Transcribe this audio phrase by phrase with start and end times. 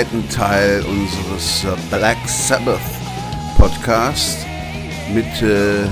[0.00, 2.80] zweiten Teil unseres äh, Black Sabbath
[3.58, 4.38] Podcast
[5.12, 5.86] mit äh,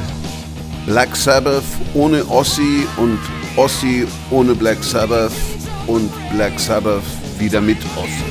[0.86, 1.62] Black Sabbath
[1.92, 3.18] ohne Ossi und
[3.56, 5.32] Ossi ohne Black Sabbath
[5.86, 7.02] und Black Sabbath
[7.38, 8.24] wieder mit Ossi.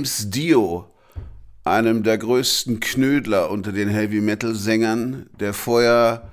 [0.00, 0.86] James Dio,
[1.62, 6.30] einem der größten Knödler unter den Heavy Metal Sängern, der vorher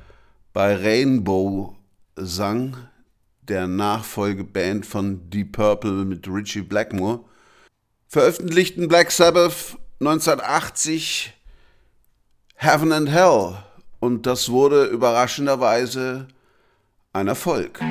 [0.53, 1.75] bei Rainbow
[2.15, 2.77] sang,
[3.41, 7.25] der Nachfolgeband von Deep Purple mit Richie Blackmore,
[8.07, 11.33] veröffentlichten Black Sabbath 1980
[12.55, 13.57] Heaven and Hell
[13.99, 16.29] und das wurde überraschenderweise
[17.11, 17.81] ein Erfolg.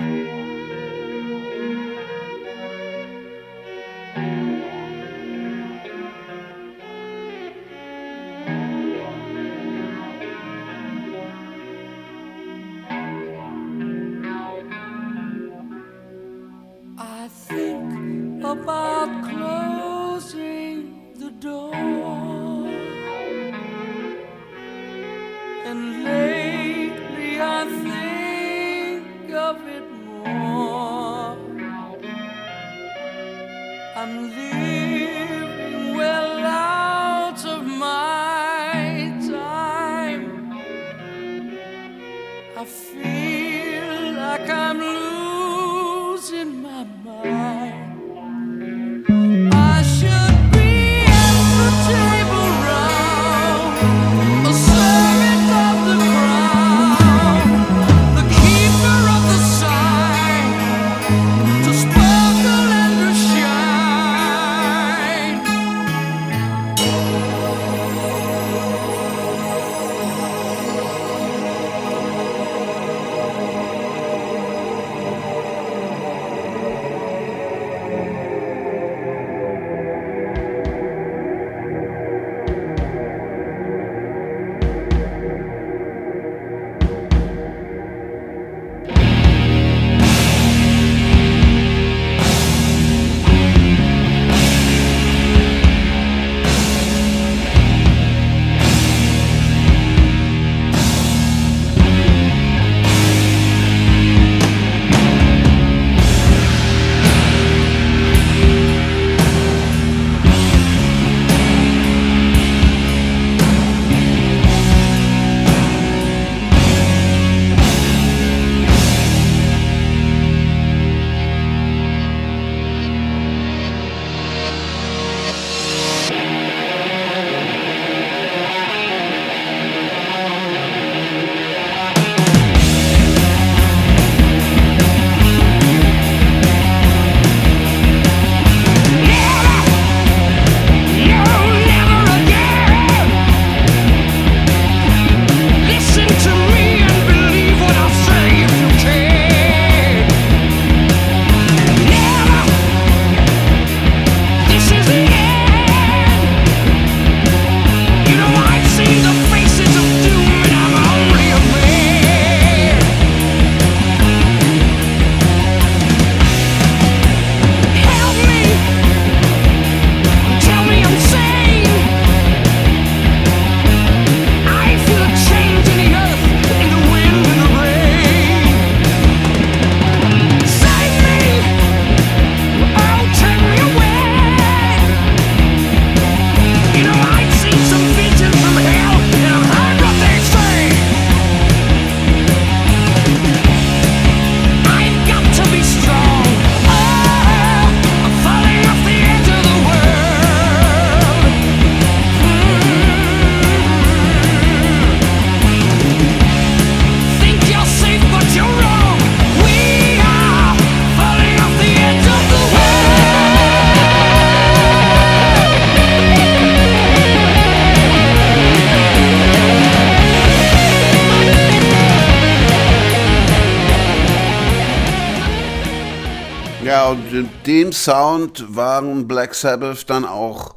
[227.66, 230.54] Dem Sound waren Black Sabbath dann auch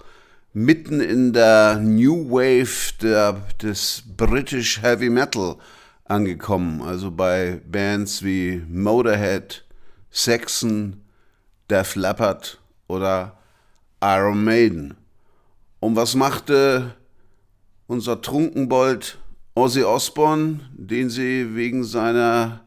[0.54, 5.56] mitten in der New Wave der, des British Heavy Metal
[6.06, 6.84] angekommen.
[6.84, 9.66] Also bei Bands wie Motorhead,
[10.12, 11.02] Saxon,
[11.68, 13.40] Def Leppard oder
[14.04, 14.96] Iron Maiden.
[15.80, 16.94] Und was machte
[17.88, 19.18] unser Trunkenbold
[19.56, 22.60] Ozzy Osbourne, den sie wegen seiner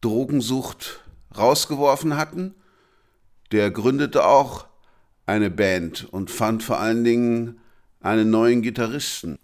[0.00, 1.00] Drogensucht
[1.36, 2.54] rausgeworfen hatten?
[3.54, 4.66] Der gründete auch
[5.26, 7.60] eine Band und fand vor allen Dingen
[8.00, 9.38] einen neuen Gitarristen,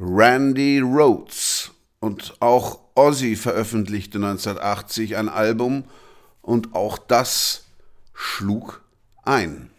[0.00, 1.70] Randy Rhodes.
[2.00, 5.84] Und auch Ozzy veröffentlichte 1980 ein Album
[6.40, 7.66] und auch das
[8.14, 8.82] schlug
[9.22, 9.70] ein.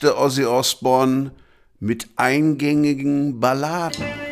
[0.00, 1.30] Überraschte Ozzy Osbourne
[1.78, 4.29] mit eingängigen Balladen.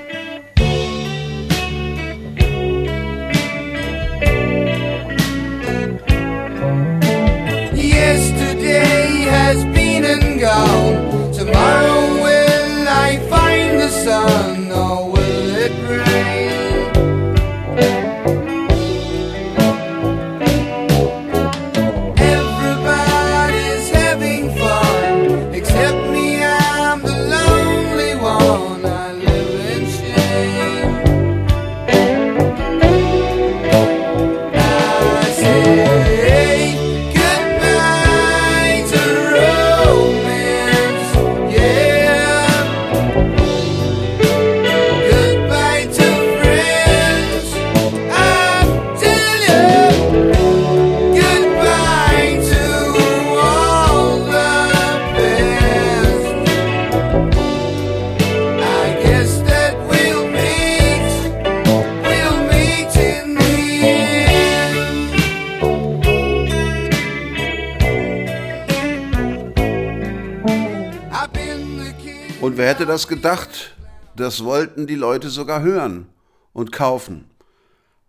[72.58, 73.74] Wer hätte das gedacht?
[74.16, 76.06] Das wollten die Leute sogar hören
[76.52, 77.30] und kaufen.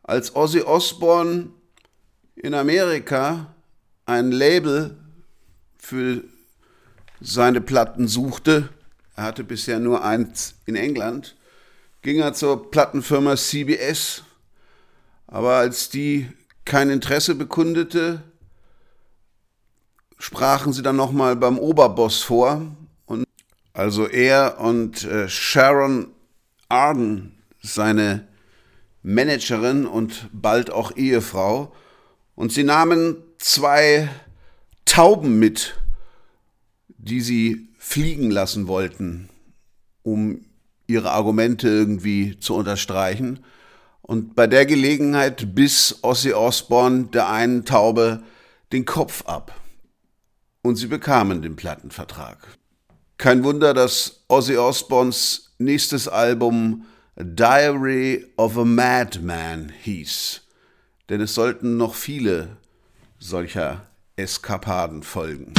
[0.04, 1.50] Als Ozzy Osbourne
[2.36, 3.54] in Amerika
[4.06, 4.98] ein Label
[5.78, 6.24] für
[7.22, 8.70] seine Platten suchte,
[9.16, 11.36] er hatte bisher nur eins in England,
[12.02, 14.24] ging er zur Plattenfirma CBS.
[15.28, 16.28] Aber als die
[16.66, 18.24] kein Interesse bekundete,
[20.18, 22.62] sprachen sie dann nochmal beim Oberboss vor
[23.80, 26.10] also er und äh, Sharon
[26.68, 28.28] Arden, seine
[29.04, 31.74] Managerin und bald auch Ehefrau.
[32.36, 34.10] Und sie nahmen zwei
[34.84, 35.80] Tauben mit,
[36.90, 39.30] die sie fliegen lassen wollten,
[40.04, 40.44] um
[40.86, 43.46] ihre Argumente irgendwie zu unterstreichen.
[44.02, 48.24] Und bei der Gelegenheit biss Ossie Osborne der einen Taube
[48.74, 49.58] den Kopf ab.
[50.64, 52.60] Und sie bekamen den Plattenvertrag.
[53.20, 56.86] Kein Wunder, dass Ozzy Osbournes nächstes Album
[57.18, 60.44] Diary of a Madman hieß,
[61.10, 62.56] denn es sollten noch viele
[63.20, 65.54] solcher Eskapaden folgen.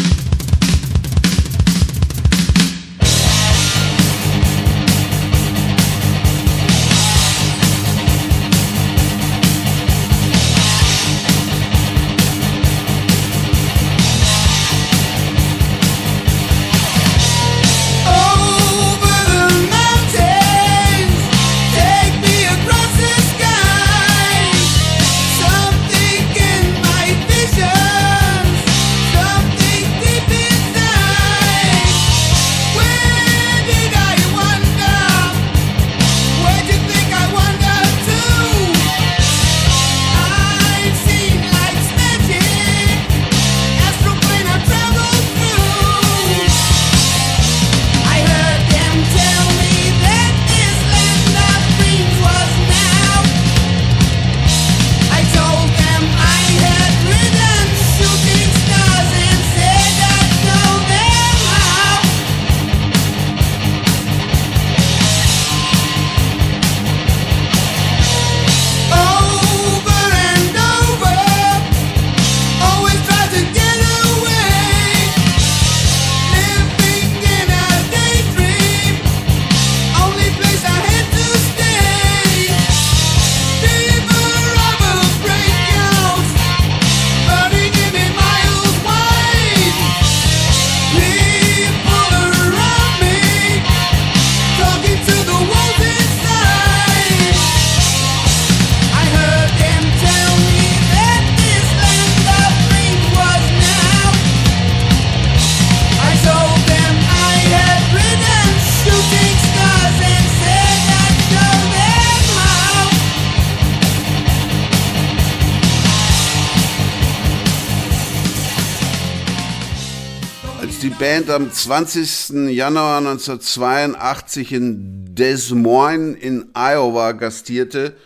[121.31, 122.51] Am 20.
[122.51, 127.97] Januar 1982 in Des Moines in Iowa gastierte,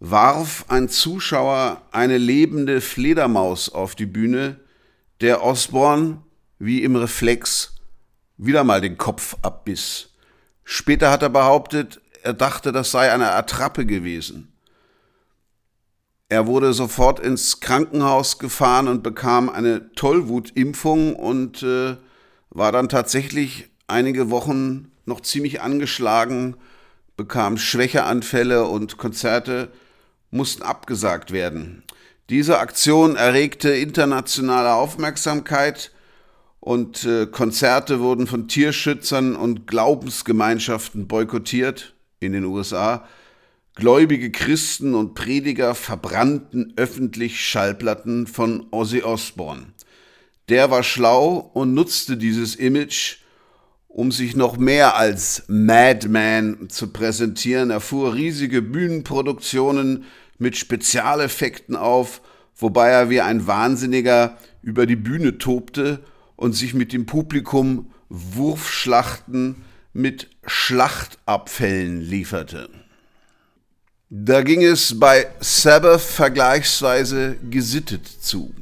[0.00, 4.60] warf ein Zuschauer eine lebende Fledermaus auf die Bühne,
[5.20, 6.18] der Osborne,
[6.58, 7.76] wie im Reflex,
[8.36, 10.10] wieder mal den Kopf abbiss.
[10.64, 14.52] Später hat er behauptet, er dachte, das sei eine Attrappe gewesen.
[16.28, 21.96] Er wurde sofort ins Krankenhaus gefahren und bekam eine Tollwutimpfung und äh,
[22.54, 26.56] war dann tatsächlich einige Wochen noch ziemlich angeschlagen,
[27.16, 29.70] bekam Schwächeanfälle und Konzerte
[30.30, 31.82] mussten abgesagt werden.
[32.30, 35.92] Diese Aktion erregte internationale Aufmerksamkeit
[36.60, 43.06] und äh, Konzerte wurden von Tierschützern und Glaubensgemeinschaften boykottiert in den USA.
[43.74, 49.73] Gläubige Christen und Prediger verbrannten öffentlich Schallplatten von Ozzy Osbourne.
[50.48, 53.18] Der war schlau und nutzte dieses Image,
[53.88, 57.70] um sich noch mehr als Madman zu präsentieren.
[57.70, 60.04] Er fuhr riesige Bühnenproduktionen
[60.38, 62.20] mit Spezialeffekten auf,
[62.56, 66.00] wobei er wie ein Wahnsinniger über die Bühne tobte
[66.36, 72.68] und sich mit dem Publikum Wurfschlachten mit Schlachtabfällen lieferte.
[74.10, 78.52] Da ging es bei Sabbath vergleichsweise gesittet zu.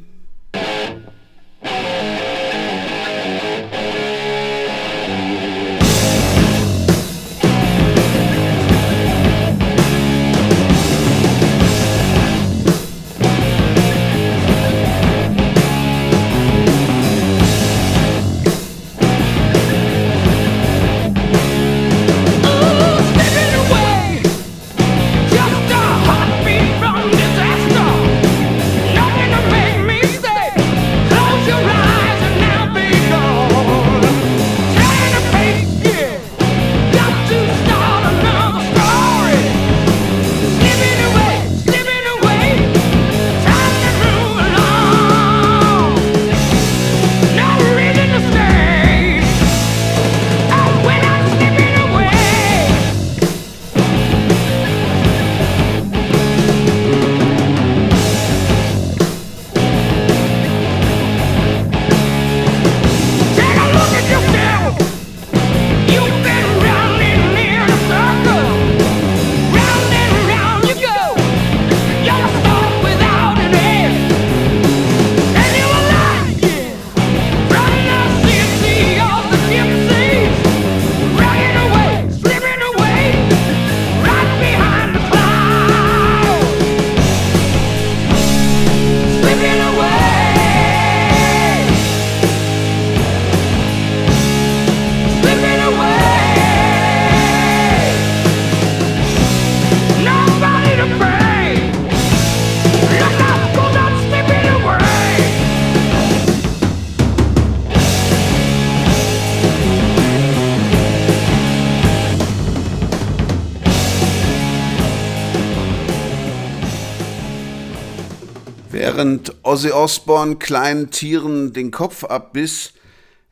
[119.02, 122.72] Während Ozzy Osbourne kleinen Tieren den Kopf abbiss,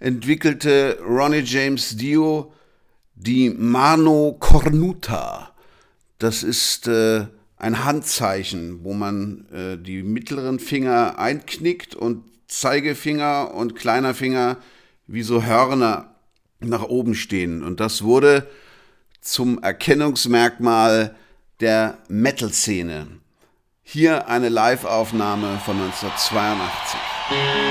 [0.01, 2.53] entwickelte Ronnie James Dio
[3.15, 5.55] die Mano Cornuta.
[6.19, 7.25] Das ist äh,
[7.57, 14.57] ein Handzeichen, wo man äh, die mittleren Finger einknickt und Zeigefinger und kleiner Finger
[15.07, 16.17] wie so Hörner
[16.59, 17.63] nach oben stehen.
[17.63, 18.49] Und das wurde
[19.21, 21.15] zum Erkennungsmerkmal
[21.61, 23.21] der Metal-Szene.
[23.93, 27.70] Hier eine Live-Aufnahme von 1982.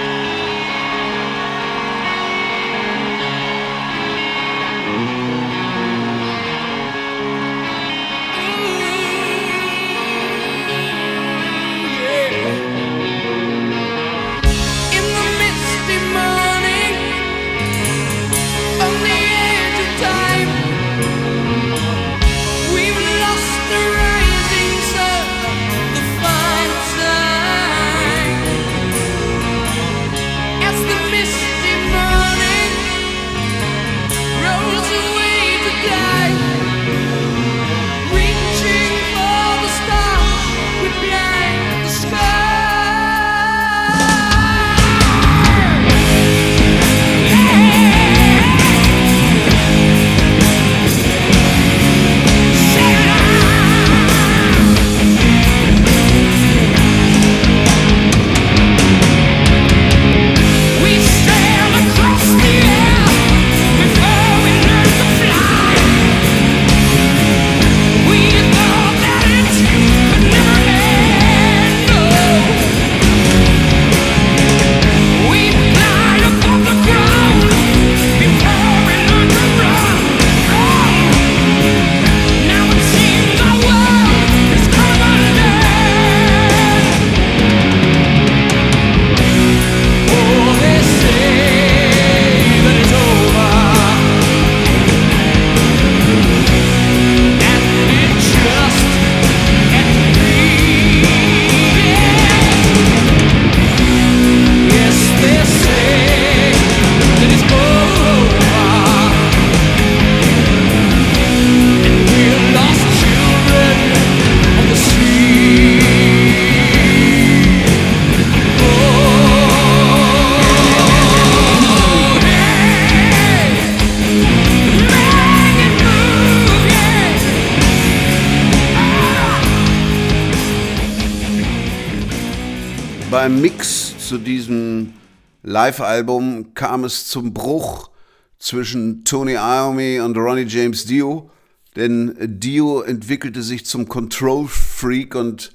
[135.69, 137.91] Live-Album kam es zum Bruch
[138.39, 141.29] zwischen Tony Iommi und Ronnie James Dio,
[141.75, 145.51] denn Dio entwickelte sich zum Control-Freak und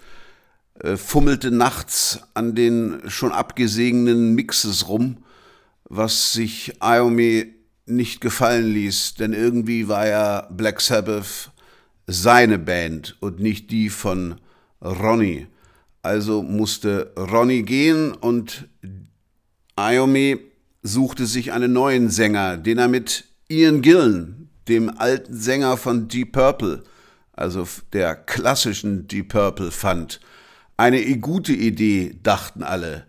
[0.78, 5.16] äh, fummelte nachts an den schon abgesegenen Mixes rum,
[5.82, 7.52] was sich Iommi
[7.86, 11.50] nicht gefallen ließ, denn irgendwie war ja Black Sabbath
[12.06, 14.36] seine Band und nicht die von
[14.80, 15.48] Ronnie.
[16.02, 18.68] Also musste Ronnie gehen und
[19.78, 20.38] Iommi
[20.82, 26.32] suchte sich einen neuen Sänger, den er mit Ian Gillen, dem alten Sänger von Deep
[26.32, 26.84] Purple,
[27.32, 30.20] also der klassischen Deep Purple, fand.
[30.76, 33.06] Eine gute Idee, dachten alle.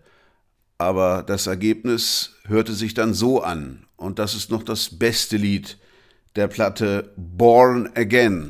[0.78, 3.86] Aber das Ergebnis hörte sich dann so an.
[3.96, 5.78] Und das ist noch das beste Lied
[6.36, 8.48] der Platte Born Again.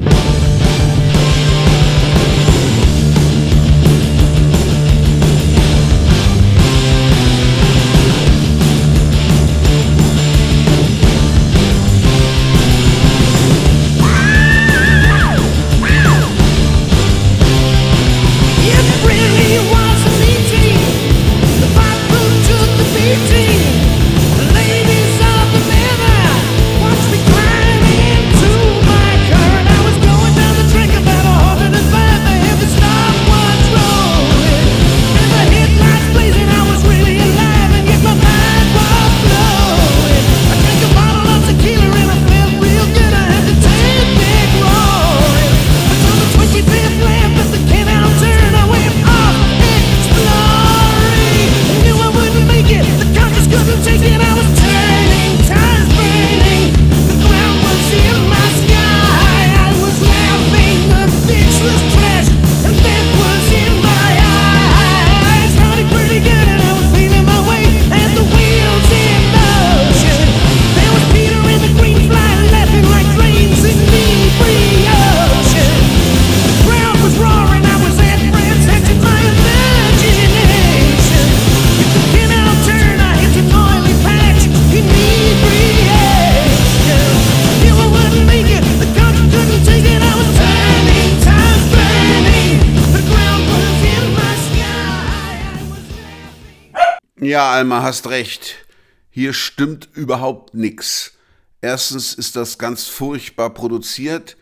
[97.86, 98.66] Hast recht.
[99.10, 101.12] Hier stimmt überhaupt nichts.
[101.60, 104.36] Erstens ist das ganz furchtbar produziert.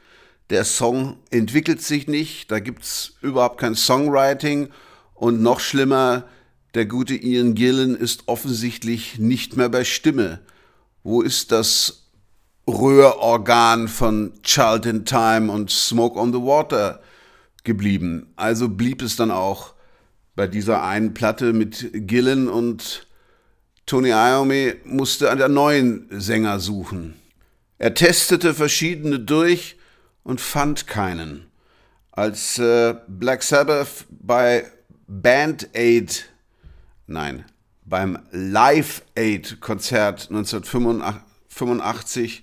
[0.49, 2.51] Der Song entwickelt sich nicht.
[2.51, 4.71] Da gibt's überhaupt kein Songwriting.
[5.13, 6.27] Und noch schlimmer,
[6.73, 10.41] der gute Ian Gillen ist offensichtlich nicht mehr bei Stimme.
[11.03, 12.09] Wo ist das
[12.67, 17.03] Röhrorgan von Charlton Time und Smoke on the Water
[17.63, 18.33] geblieben?
[18.37, 19.75] Also blieb es dann auch
[20.35, 23.07] bei dieser einen Platte mit Gillen und
[23.87, 27.14] Tony Iommi musste der neuen Sänger suchen.
[27.79, 29.77] Er testete verschiedene durch
[30.23, 31.51] und fand keinen.
[32.12, 34.70] Als äh, Black Sabbath bei
[35.07, 36.31] Band Aid,
[37.07, 37.44] nein,
[37.85, 42.42] beim Live Aid Konzert 1985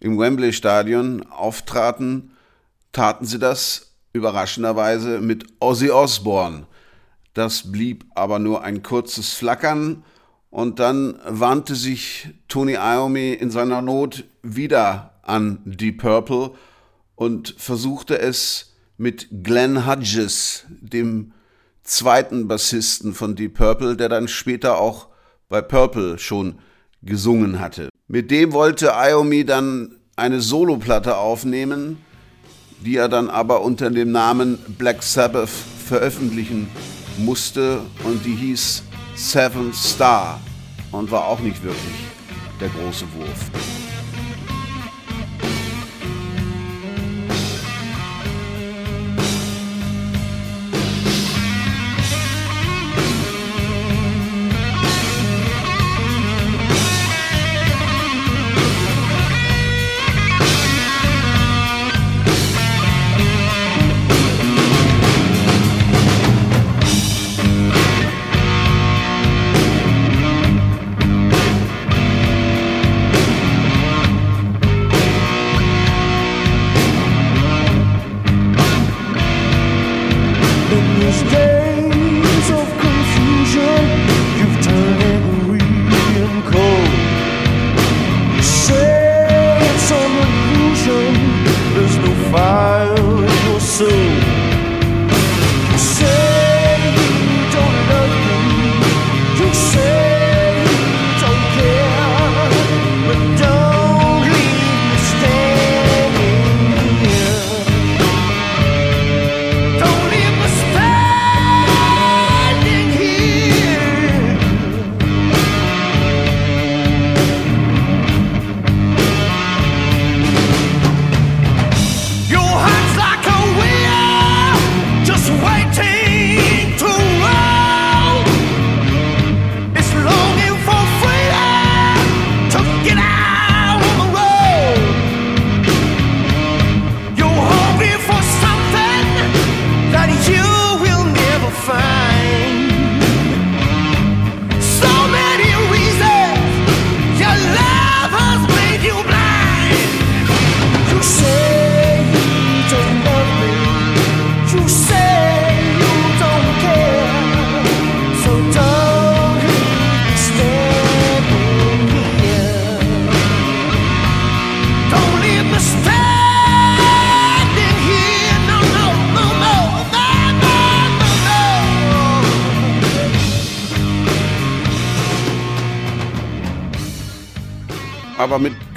[0.00, 2.32] im Wembley Stadion auftraten,
[2.92, 6.66] taten sie das überraschenderweise mit Ozzy Osbourne
[7.34, 10.04] das blieb aber nur ein kurzes Flackern
[10.52, 16.50] und dann wandte sich Tony Iommi in seiner Not wieder an Deep Purple
[17.14, 21.32] und versuchte es mit Glenn Hudges, dem
[21.84, 25.08] zweiten Bassisten von Deep Purple, der dann später auch
[25.48, 26.58] bei Purple schon
[27.00, 27.88] gesungen hatte.
[28.06, 31.96] Mit dem wollte Iommi dann eine Soloplatte aufnehmen,
[32.84, 36.68] die er dann aber unter dem Namen Black Sabbath veröffentlichen
[37.16, 38.82] musste und die hieß
[39.14, 40.40] Seven Star
[40.90, 42.06] und war auch nicht wirklich
[42.60, 43.71] der große Wurf.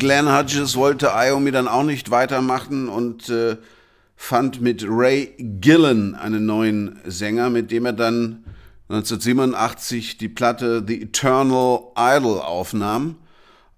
[0.06, 3.58] Glenn Hodges wollte Iommi dann auch nicht weitermachen und äh,
[4.15, 8.46] fand mit Ray Gillen einen neuen Sänger, mit dem er dann
[8.88, 13.15] 1987 die Platte The Eternal Idol aufnahm.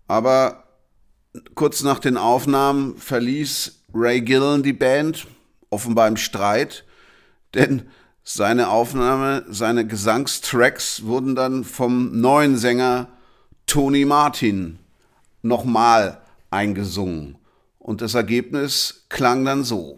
[0.09, 0.65] Aber
[1.55, 5.27] kurz nach den Aufnahmen verließ Ray Gillen die Band,
[5.69, 6.83] offenbar im Streit,
[7.53, 7.83] denn
[8.25, 13.07] seine Aufnahme, seine Gesangstracks wurden dann vom neuen Sänger
[13.65, 14.79] Tony Martin
[15.41, 17.37] nochmal eingesungen.
[17.79, 19.97] Und das Ergebnis klang dann so.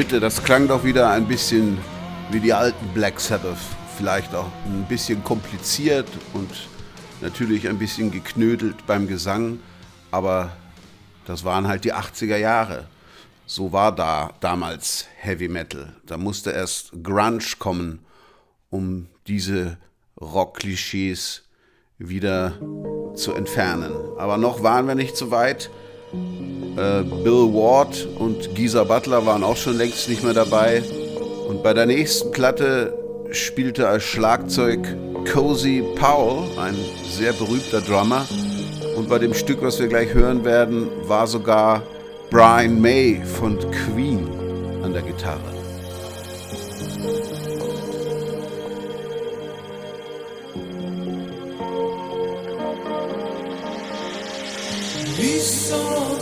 [0.00, 1.76] Bitte, das klang doch wieder ein bisschen
[2.30, 3.58] wie die alten Black Sabbath.
[3.98, 6.48] Vielleicht auch ein bisschen kompliziert und
[7.20, 9.58] natürlich ein bisschen geknödelt beim Gesang,
[10.10, 10.56] aber
[11.26, 12.86] das waren halt die 80er Jahre.
[13.44, 15.92] So war da damals Heavy Metal.
[16.06, 17.98] Da musste erst Grunge kommen,
[18.70, 19.76] um diese
[20.18, 21.42] Rock-Klischees
[21.98, 22.54] wieder
[23.16, 23.92] zu entfernen.
[24.16, 25.68] Aber noch waren wir nicht so weit.
[26.76, 30.82] Äh, Bill Ward und Geezer Butler waren auch schon längst nicht mehr dabei.
[31.48, 32.94] Und bei der nächsten Platte
[33.32, 34.80] spielte als Schlagzeug
[35.32, 36.76] Cozy Powell, ein
[37.10, 38.26] sehr berühmter Drummer.
[38.96, 41.82] Und bei dem Stück, was wir gleich hören werden, war sogar
[42.30, 44.28] Brian May von Queen
[44.82, 45.40] an der Gitarre.
[55.16, 56.19] He saw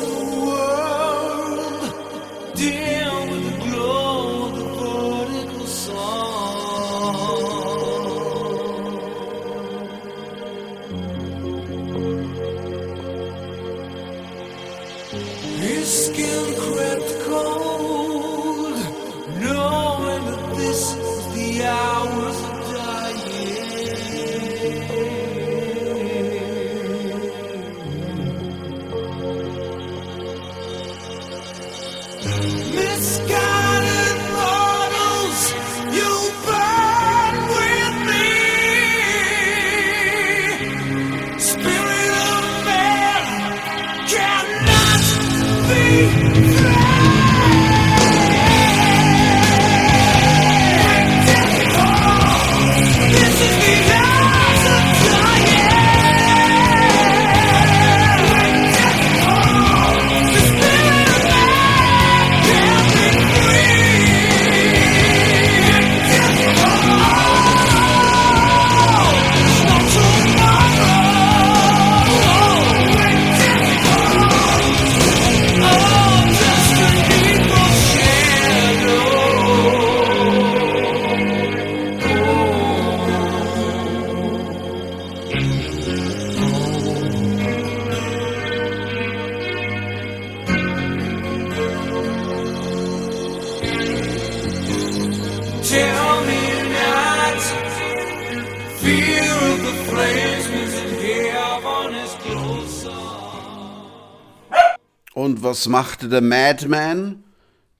[105.48, 107.24] was machte der Madman?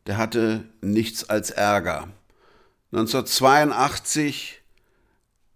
[0.06, 2.08] Der hatte nichts als Ärger.
[2.92, 4.62] 1982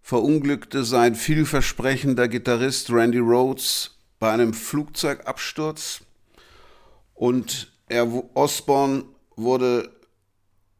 [0.03, 6.01] verunglückte sein vielversprechender Gitarrist Randy Rhodes bei einem Flugzeugabsturz
[7.15, 9.05] und er, Osborne
[9.35, 9.89] wurde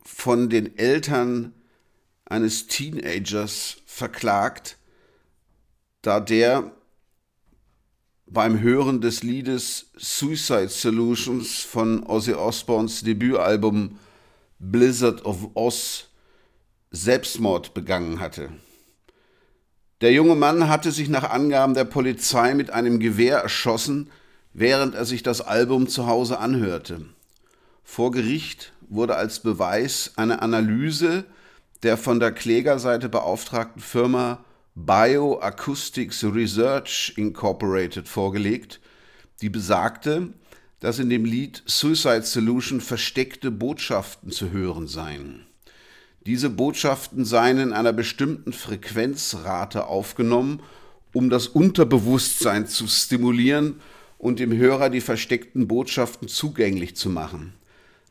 [0.03, 1.55] von den Eltern
[2.25, 4.77] eines Teenagers verklagt,
[6.03, 6.71] da der
[8.33, 13.99] beim Hören des Liedes Suicide Solutions von Ozzy Osbournes Debütalbum
[14.57, 16.07] Blizzard of Oz
[16.89, 18.49] Selbstmord begangen hatte.
[20.01, 24.09] Der junge Mann hatte sich nach Angaben der Polizei mit einem Gewehr erschossen,
[24.51, 27.05] während er sich das Album zu Hause anhörte.
[27.83, 31.25] Vor Gericht wurde als Beweis eine Analyse
[31.83, 34.43] der von der Klägerseite beauftragten Firma
[34.75, 38.79] Bioacoustics Research Incorporated vorgelegt,
[39.41, 40.33] die besagte,
[40.79, 45.45] dass in dem Lied Suicide Solution versteckte Botschaften zu hören seien.
[46.25, 50.61] Diese Botschaften seien in einer bestimmten Frequenzrate aufgenommen,
[51.13, 53.79] um das Unterbewusstsein zu stimulieren
[54.17, 57.53] und dem Hörer die versteckten Botschaften zugänglich zu machen.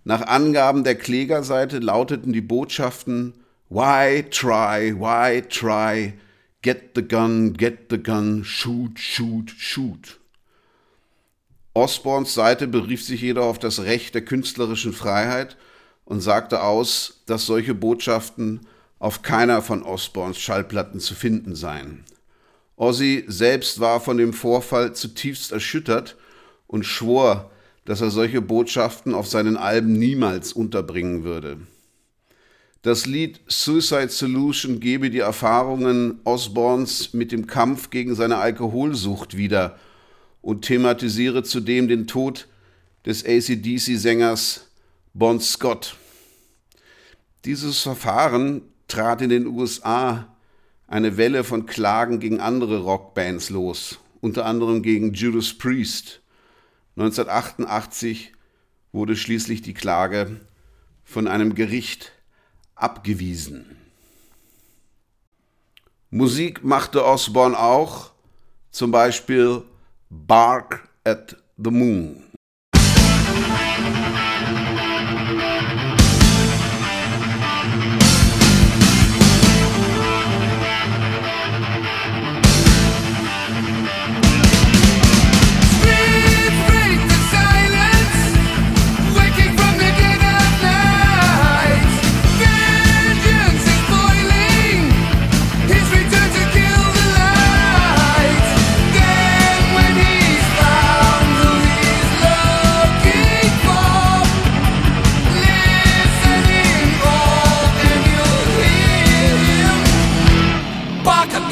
[0.04, 3.34] Nach Angaben der Klägerseite lauteten die Botschaften
[3.68, 6.12] Why try, why try,
[6.62, 10.18] get the gun, get the gun, shoot, shoot, shoot.
[11.74, 15.56] Osborns Seite berief sich jedoch auf das Recht der künstlerischen Freiheit
[16.04, 18.60] und sagte aus, dass solche Botschaften
[18.98, 22.04] auf keiner von Osborns Schallplatten zu finden seien.
[22.76, 26.16] Ozzy selbst war von dem Vorfall zutiefst erschüttert
[26.66, 27.50] und schwor,
[27.84, 31.58] dass er solche Botschaften auf seinen Alben niemals unterbringen würde.
[32.82, 39.78] Das Lied Suicide Solution gebe die Erfahrungen Osborns mit dem Kampf gegen seine Alkoholsucht wieder
[40.40, 42.48] und thematisiere zudem den Tod
[43.06, 44.66] des ACDC-Sängers
[45.14, 45.94] Bon Scott.
[47.44, 50.34] Dieses Verfahren trat in den USA
[50.88, 56.20] eine Welle von Klagen gegen andere Rockbands los, unter anderem gegen Judas Priest.
[56.96, 58.32] 1988
[58.90, 60.40] wurde schließlich die Klage
[61.04, 62.10] von einem Gericht
[62.82, 63.76] abgewiesen.
[66.10, 68.10] Musik machte Osborne auch,
[68.70, 69.62] zum Beispiel
[70.10, 72.31] Bark at the Moon.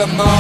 [0.01, 0.40] the moon.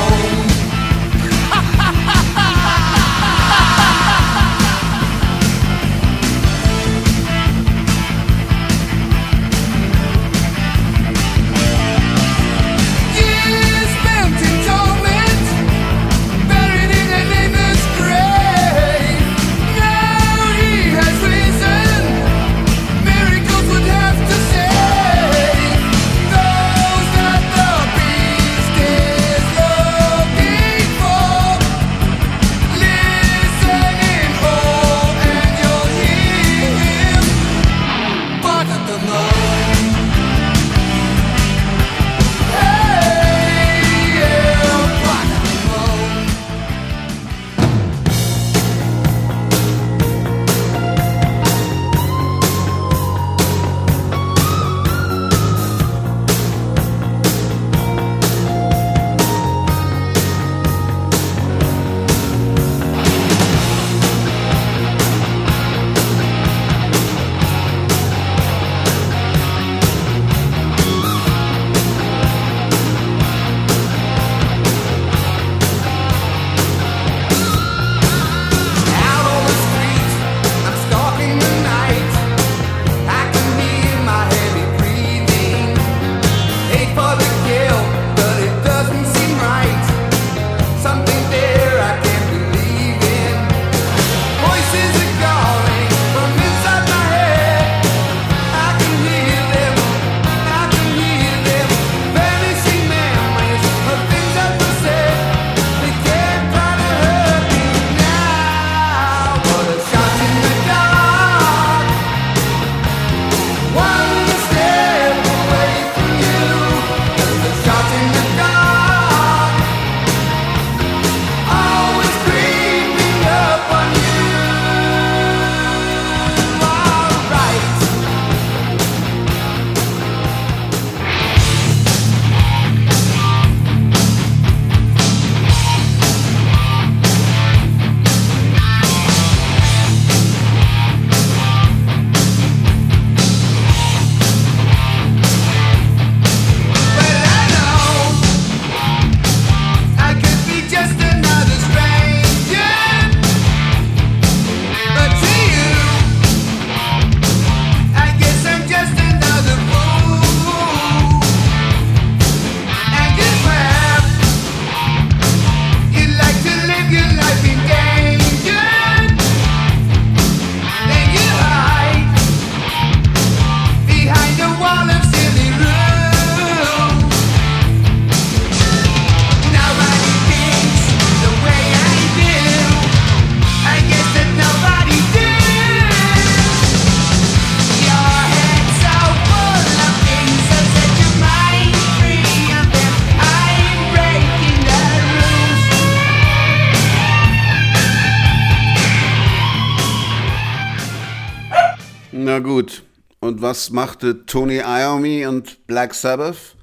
[203.51, 206.55] Was machte Tony Iommi und Black Sabbath?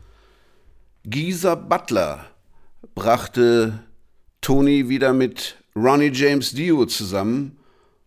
[1.03, 2.27] Geezer Butler
[2.95, 3.83] brachte
[4.39, 7.57] Tony wieder mit Ronnie James Dio zusammen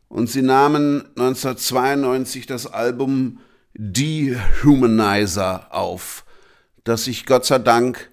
[0.08, 3.40] und sie nahmen 1992 das Album
[3.74, 6.24] Dehumanizer auf,
[6.84, 8.08] das sich Gott sei Dank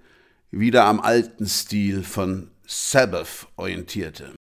[0.52, 4.34] wieder am alten Stil von Sabbath orientierte.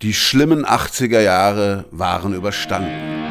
[0.00, 3.21] Die schlimmen 80er Jahre waren überstanden.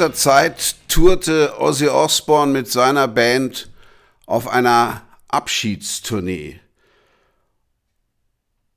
[0.00, 3.68] Dieser Zeit tourte Ozzy Osbourne mit seiner Band
[4.24, 6.58] auf einer Abschiedstournee.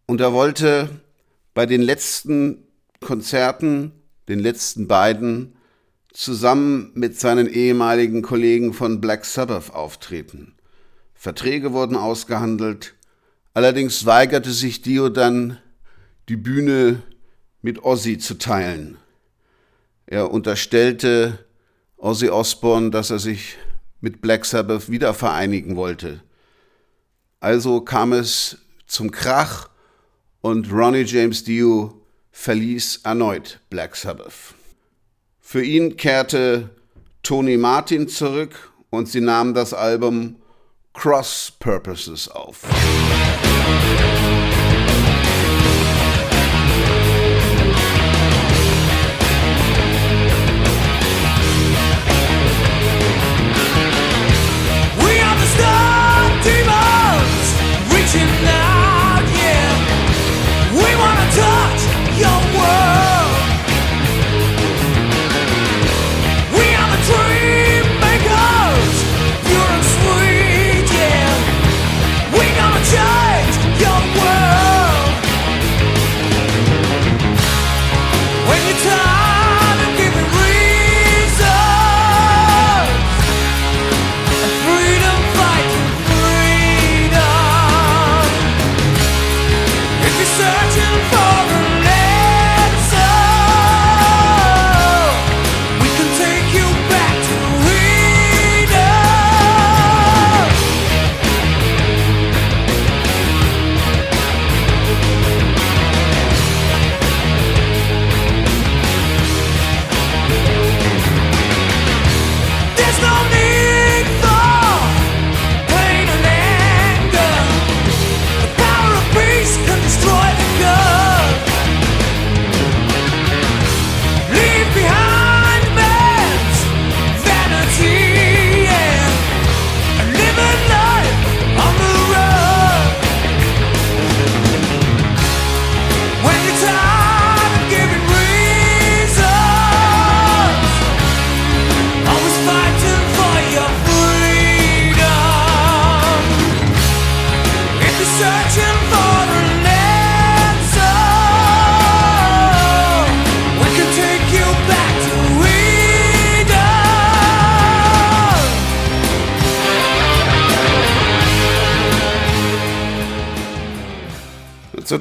[0.05, 0.89] Und er wollte
[1.53, 2.67] bei den letzten
[2.99, 3.93] Konzerten,
[4.27, 5.55] den letzten beiden,
[6.11, 10.57] zusammen mit seinen ehemaligen Kollegen von Black Sabbath auftreten.
[11.13, 12.95] Verträge wurden ausgehandelt,
[13.53, 15.57] allerdings weigerte sich Dio dann,
[16.27, 17.01] die Bühne
[17.61, 18.97] mit Ozzy zu teilen.
[20.13, 21.39] Er unterstellte
[21.97, 23.57] Ozzy Osbourne, dass er sich
[23.99, 26.21] mit Black Sabbath wieder vereinigen wollte.
[27.39, 29.69] Also kam es zum Krach
[30.41, 31.99] und Ronnie James Dio
[32.29, 34.53] verließ erneut Black Sabbath.
[35.41, 36.69] Für ihn kehrte
[37.23, 40.35] Tony Martin zurück und sie nahmen das Album
[40.93, 42.61] Cross Purposes auf.
[58.13, 58.62] Tonight.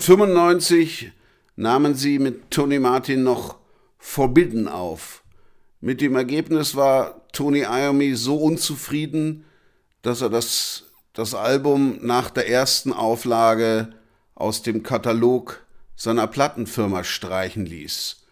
[0.02, 1.12] 1995
[1.54, 3.58] nahmen sie mit Tony Martin noch
[3.98, 5.22] Forbidden auf.
[5.80, 9.44] Mit dem Ergebnis war Tony Iommi so unzufrieden,
[10.02, 13.90] dass er das, das Album nach der ersten Auflage
[14.34, 18.26] aus dem Katalog seiner Plattenfirma streichen ließ.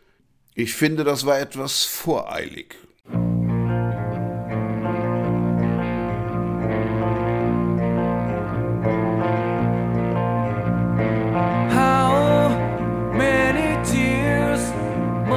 [0.57, 2.75] Ich finde, das war etwas voreilig.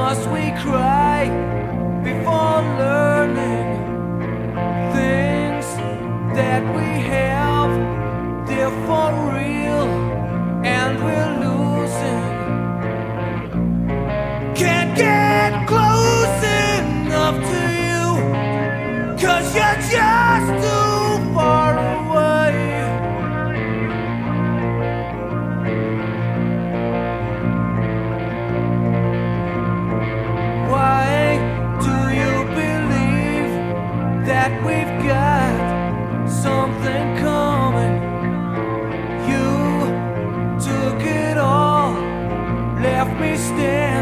[0.06, 1.22] Must we cry
[2.04, 3.68] before learning
[4.92, 5.66] things
[6.38, 7.03] that we
[43.20, 43.93] me stand.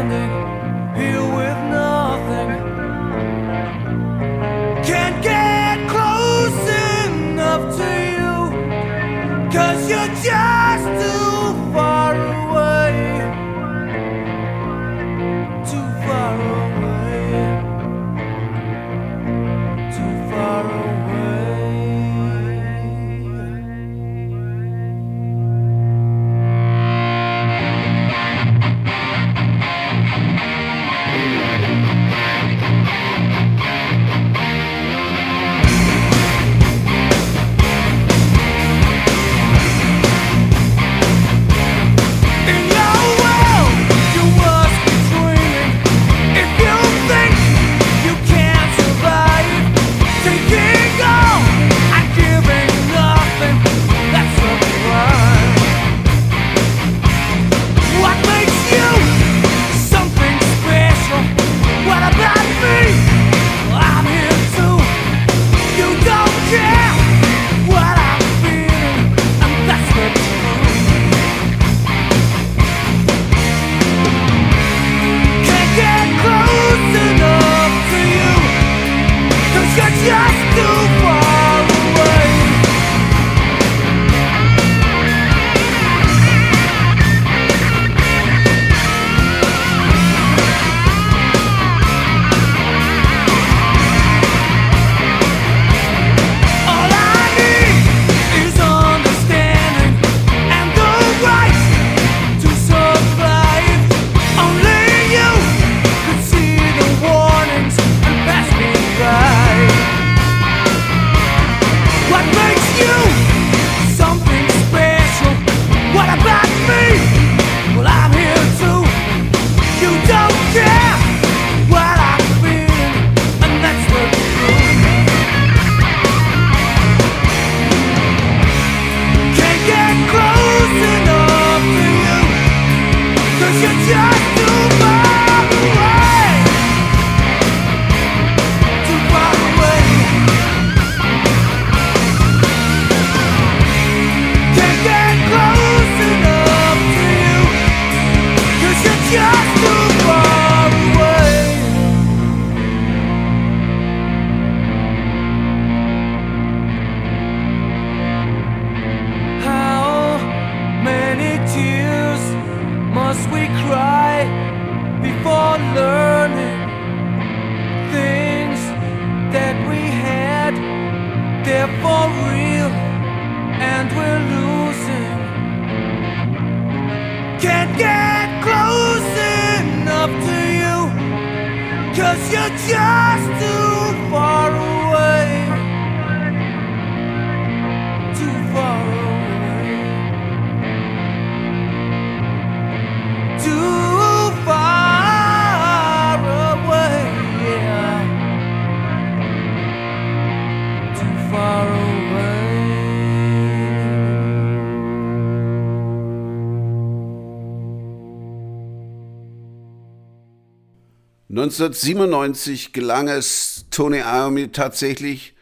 [211.61, 215.35] 1997 gelang es Tony Iommi tatsächlich,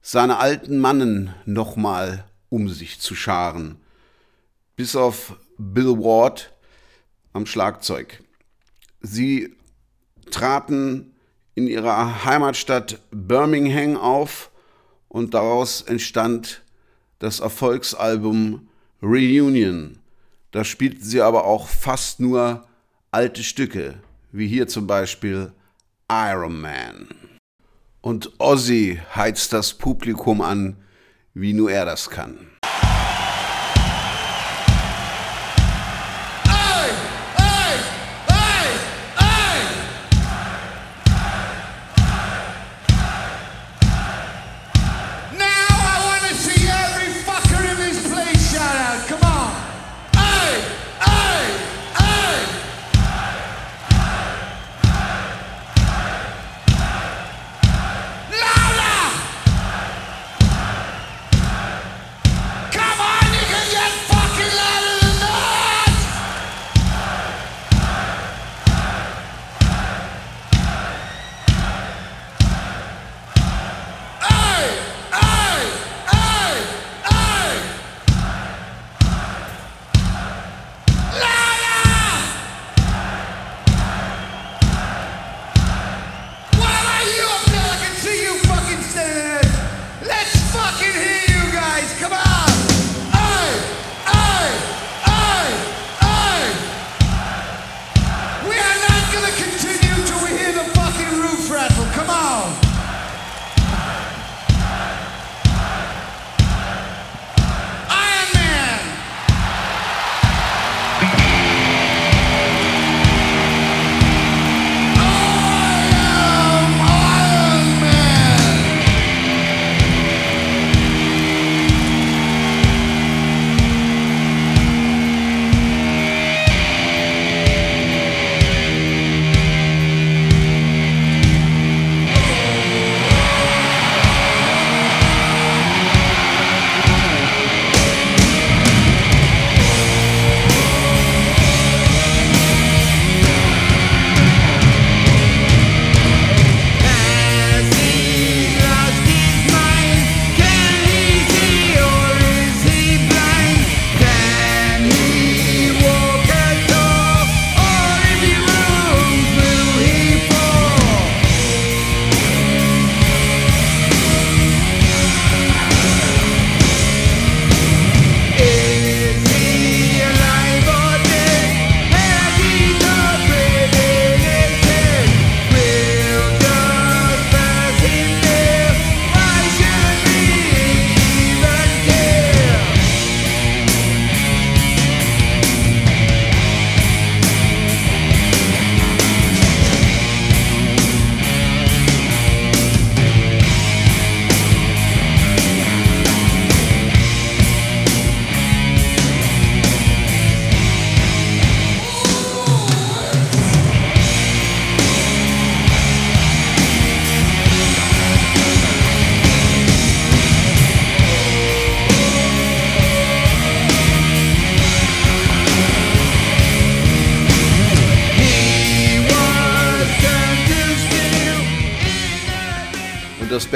[0.00, 3.76] seine alten Mannen nochmal um sich zu scharen.
[4.76, 6.52] Bis auf Bill Ward
[7.32, 8.22] am Schlagzeug.
[9.00, 9.56] Sie
[10.30, 11.12] traten
[11.56, 14.52] in ihrer Heimatstadt Birmingham auf
[15.08, 16.62] und daraus entstand
[17.18, 18.68] das Erfolgsalbum
[19.02, 19.98] Reunion.
[20.52, 22.68] Da spielten sie aber auch fast nur
[23.10, 23.94] alte Stücke,
[24.32, 25.52] wie hier zum Beispiel
[26.10, 27.08] Iron Man.
[28.00, 30.76] Und Ozzy heizt das Publikum an,
[31.34, 32.55] wie nur er das kann.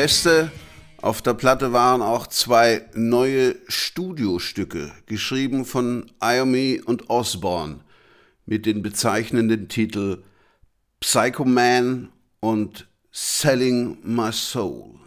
[0.00, 0.50] Beste,
[1.02, 7.80] auf der Platte waren auch zwei neue Studiostücke, geschrieben von Iommi und Osborne,
[8.46, 10.22] mit den bezeichnenden Titel
[11.00, 12.08] Psycho Man
[12.40, 14.99] und Selling My Soul.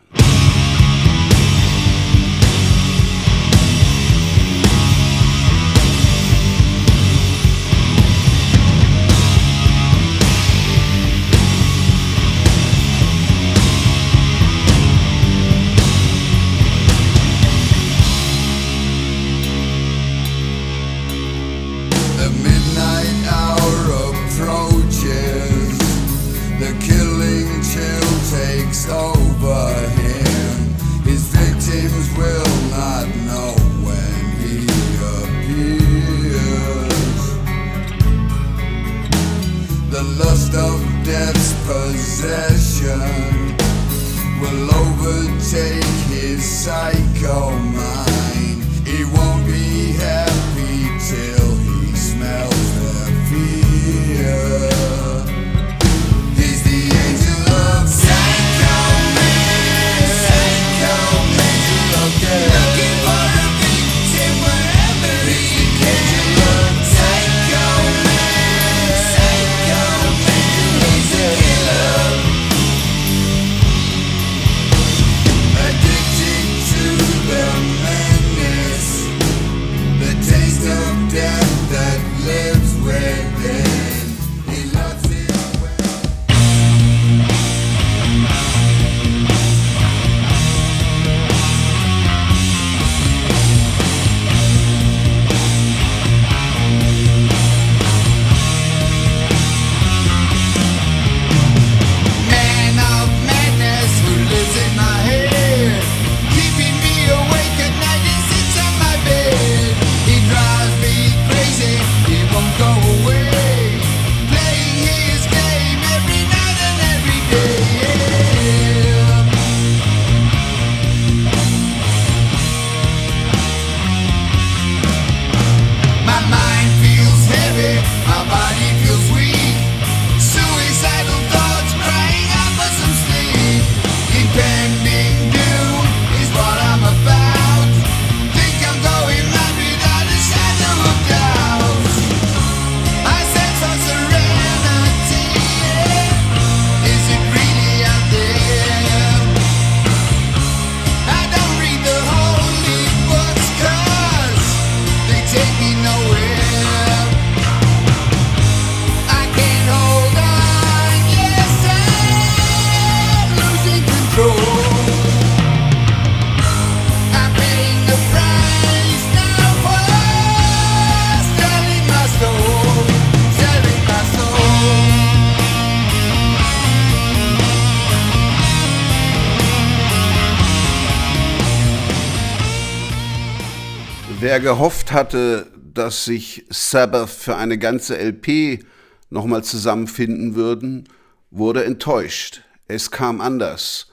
[184.34, 188.65] ja gehofft hatte, dass sich Sabbath für eine ganze LP
[189.11, 190.89] nochmal zusammenfinden würden,
[191.29, 192.41] wurde enttäuscht.
[192.67, 193.91] Es kam anders.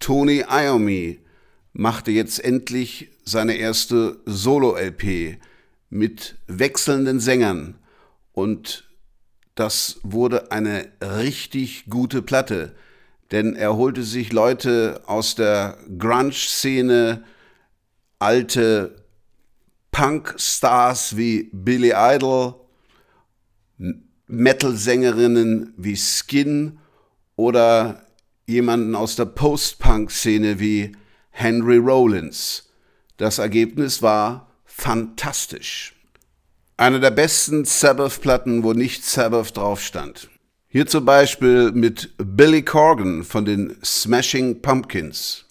[0.00, 1.20] Tony Iommi
[1.74, 5.36] machte jetzt endlich seine erste Solo-LP
[5.90, 7.74] mit wechselnden Sängern
[8.32, 8.88] und
[9.54, 12.74] das wurde eine richtig gute Platte,
[13.30, 17.24] denn er holte sich Leute aus der Grunge-Szene,
[18.18, 19.01] alte
[19.92, 22.54] Punk-Stars wie Billy Idol,
[24.26, 26.78] Metal-Sängerinnen wie Skin
[27.36, 28.06] oder
[28.46, 30.96] jemanden aus der Post-Punk-Szene wie
[31.30, 32.70] Henry Rollins.
[33.18, 35.94] Das Ergebnis war fantastisch.
[36.76, 40.30] Eine der besten Sabbath-Platten, wo nicht Sabbath draufstand.
[40.68, 45.44] Hier zum Beispiel mit Billy Corgan von den Smashing Pumpkins.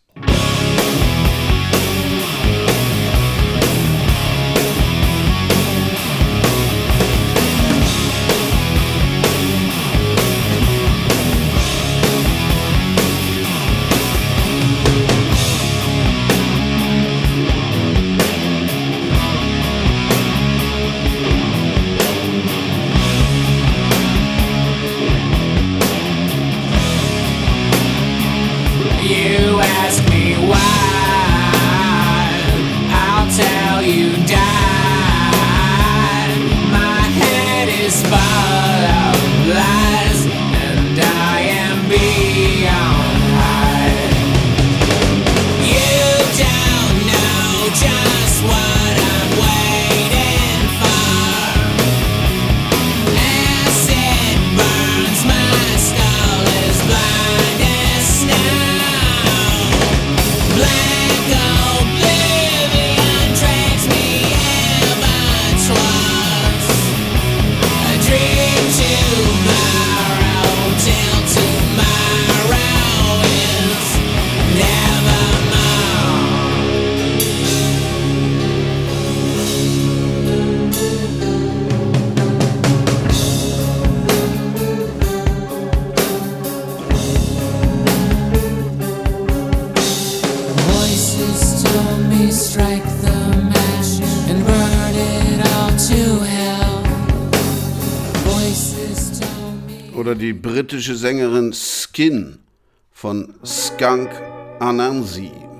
[103.81, 104.13] Wolfgang
[104.61, 105.50] Anansi.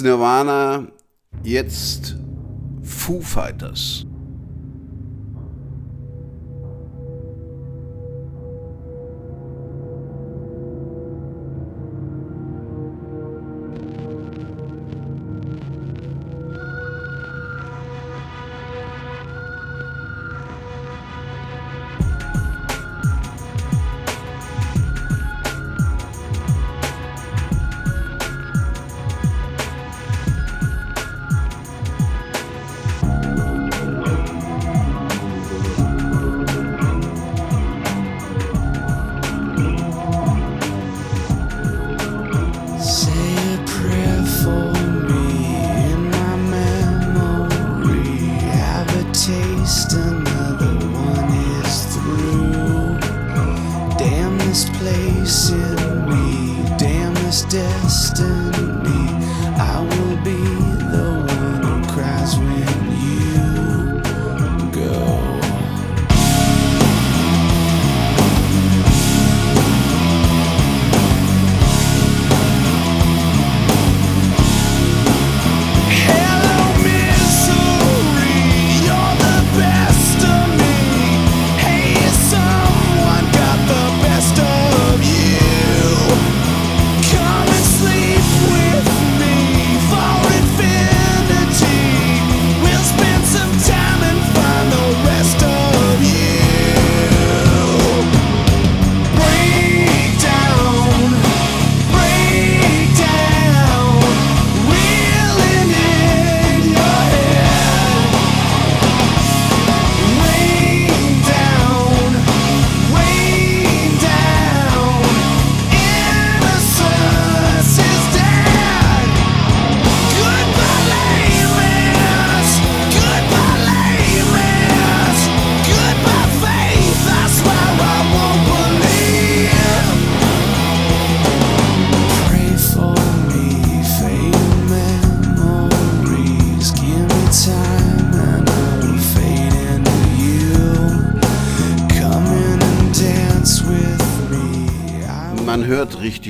[0.00, 0.88] Nirvana,
[1.42, 2.16] jetzt
[2.82, 4.07] Foo Fighters.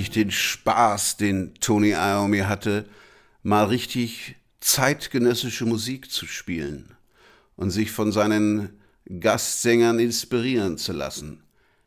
[0.08, 2.86] durch den Spaß, den Tony Iommi hatte,
[3.42, 6.96] mal richtig zeitgenössische Musik zu spielen
[7.56, 8.70] und sich von seinen
[9.20, 11.42] Gastsängern inspirieren zu lassen.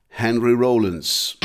[0.07, 1.39] Henry Rollins.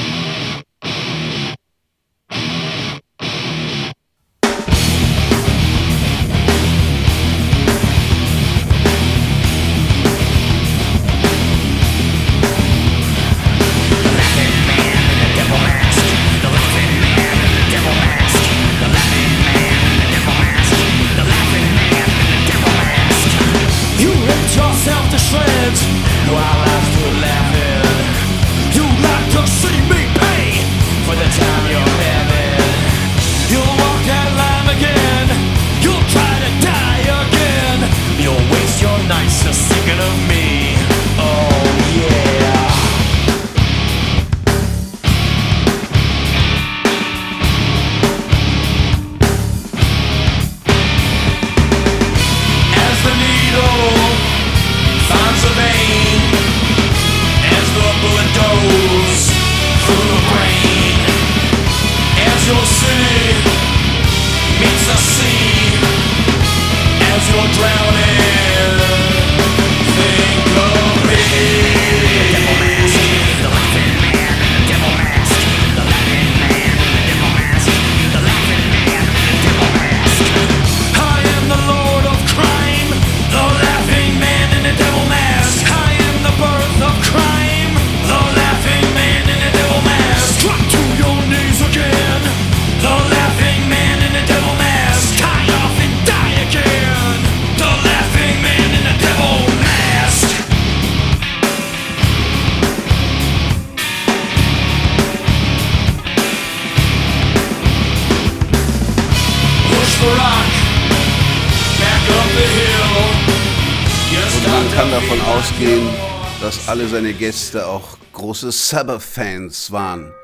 [116.96, 120.14] Seine Gäste auch große Sabbath-Fans waren.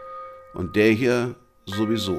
[0.55, 1.35] Und der hier
[1.67, 2.19] sowieso.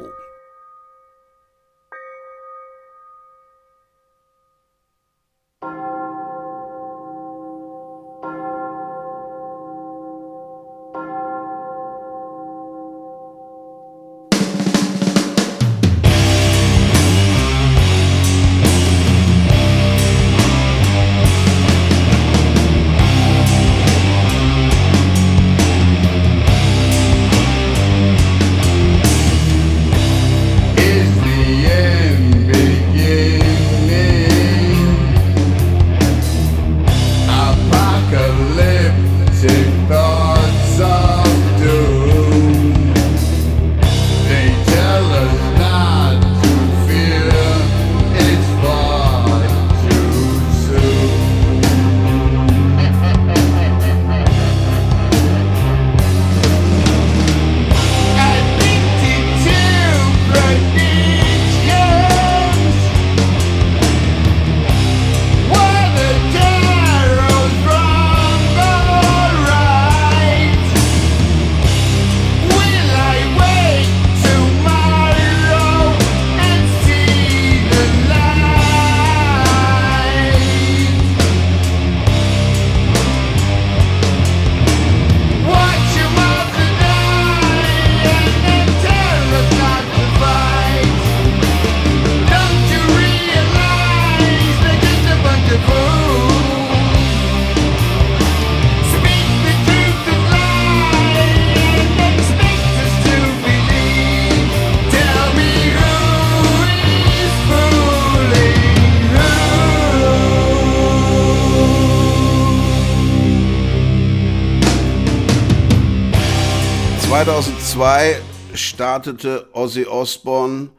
[117.74, 118.22] 2002
[118.54, 120.70] startete Ozzy Osbourne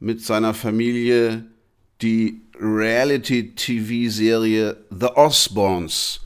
[0.00, 1.44] mit seiner Familie
[2.02, 6.22] die Reality-TV-Serie The Osbournes,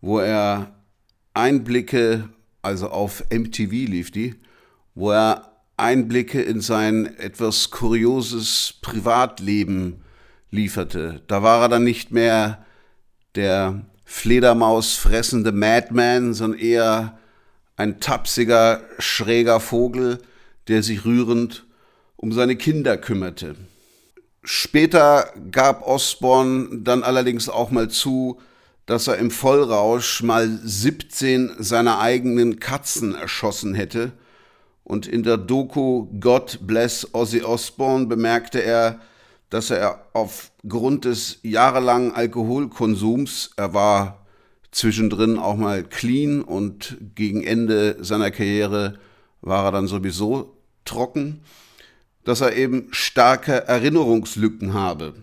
[0.00, 0.76] wo er
[1.34, 2.28] Einblicke,
[2.62, 4.36] also auf MTV lief die,
[4.94, 10.04] wo er Einblicke in sein etwas kurioses Privatleben
[10.52, 11.20] lieferte.
[11.26, 12.64] Da war er dann nicht mehr
[13.34, 17.18] der Fledermaus fressende Madman, sondern eher
[17.76, 20.18] ein tapsiger, schräger Vogel,
[20.68, 21.64] der sich rührend
[22.16, 23.56] um seine Kinder kümmerte.
[24.44, 28.40] Später gab Osborne dann allerdings auch mal zu,
[28.86, 34.12] dass er im Vollrausch mal 17 seiner eigenen Katzen erschossen hätte.
[34.84, 39.00] Und in der Doku God Bless Ozzy Osbourne bemerkte er,
[39.50, 44.21] dass er aufgrund des jahrelangen Alkoholkonsums, er war
[44.72, 48.98] zwischendrin auch mal clean und gegen Ende seiner Karriere
[49.40, 51.40] war er dann sowieso trocken,
[52.24, 55.14] dass er eben starke Erinnerungslücken habe.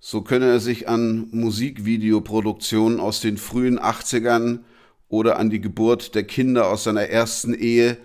[0.00, 4.60] So könne er sich an Musikvideoproduktionen aus den frühen 80ern
[5.08, 7.96] oder an die Geburt der Kinder aus seiner ersten Ehe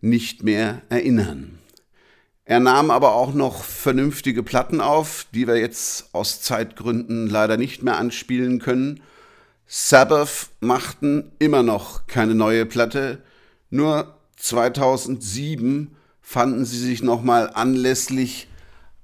[0.00, 1.58] nicht mehr erinnern.
[2.44, 7.82] Er nahm aber auch noch vernünftige Platten auf, die wir jetzt aus Zeitgründen leider nicht
[7.82, 9.00] mehr anspielen können.
[9.66, 13.22] Sabbath machten immer noch keine neue Platte,
[13.68, 18.48] nur 2007 fanden sie sich nochmal anlässlich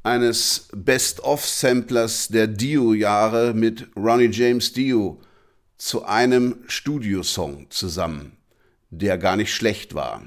[0.05, 5.21] eines Best-of-Samplers der Dio-Jahre mit Ronnie James Dio
[5.79, 8.37] zu einem Studiosong zusammen,
[8.91, 10.23] der gar nicht schlecht war.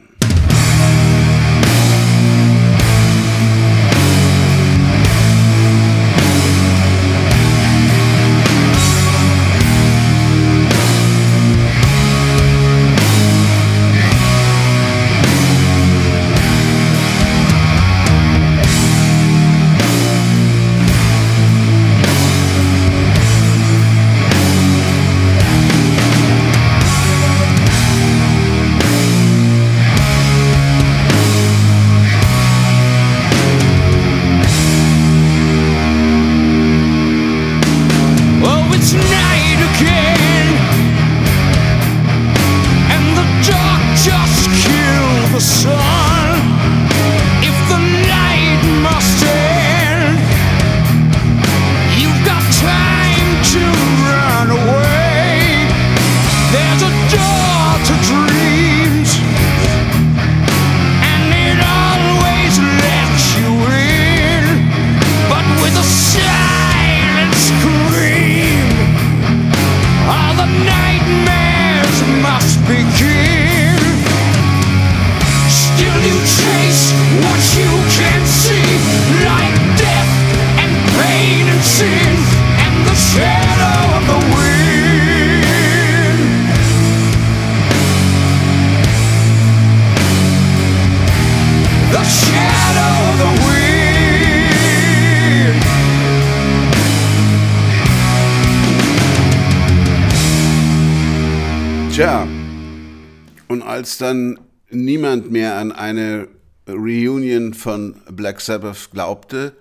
[103.95, 104.39] Als dann
[104.71, 106.27] niemand mehr an eine
[106.67, 109.55] Reunion von Black Sabbath glaubte,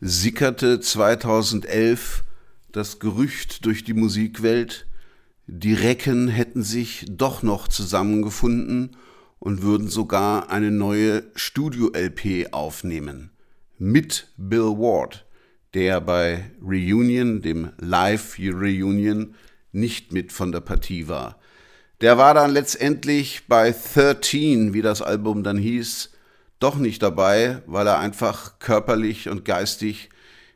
[0.00, 2.24] sickerte 2011
[2.72, 4.88] das Gerücht durch die Musikwelt,
[5.46, 8.96] die Recken hätten sich doch noch zusammengefunden
[9.38, 13.30] und würden sogar eine neue Studio-LP aufnehmen.
[13.78, 15.24] Mit Bill Ward,
[15.74, 19.36] der bei Reunion, dem Live-Reunion,
[19.70, 21.37] nicht mit von der Partie war.
[22.00, 26.10] Der war dann letztendlich bei 13, wie das Album dann hieß,
[26.60, 30.10] doch nicht dabei, weil er einfach körperlich und geistig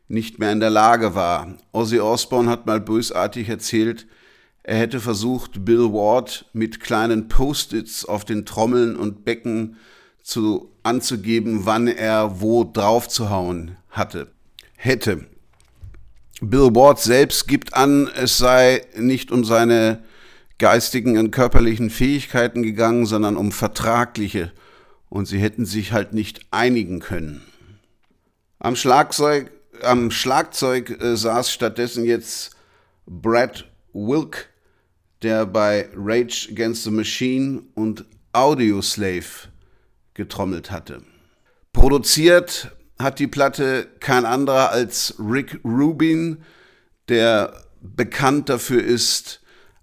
[0.07, 1.59] nicht mehr in der Lage war.
[1.73, 4.07] Ozzy Osbourne hat mal bösartig erzählt,
[4.65, 9.77] er hätte versucht, Bill Ward mit kleinen Post-its auf den Trommeln und Becken
[10.23, 14.29] zu, anzugeben, wann er wo drauf zu hauen hatte,
[14.77, 15.27] hätte.
[16.41, 20.05] Bill Ward selbst gibt an, es sei nicht um seine
[20.63, 24.53] geistigen und körperlichen Fähigkeiten gegangen, sondern um vertragliche.
[25.09, 27.43] Und sie hätten sich halt nicht einigen können.
[28.61, 29.51] Am Schlagzeug,
[29.83, 32.55] am Schlagzeug äh, saß stattdessen jetzt
[33.07, 34.51] Brad Wilk,
[35.23, 39.49] der bei Rage Against the Machine und Audioslave
[40.15, 41.03] getrommelt hatte.
[41.73, 42.71] Produziert
[43.01, 46.45] hat die Platte kein anderer als Rick Rubin,
[47.09, 49.42] der bekannt dafür ist,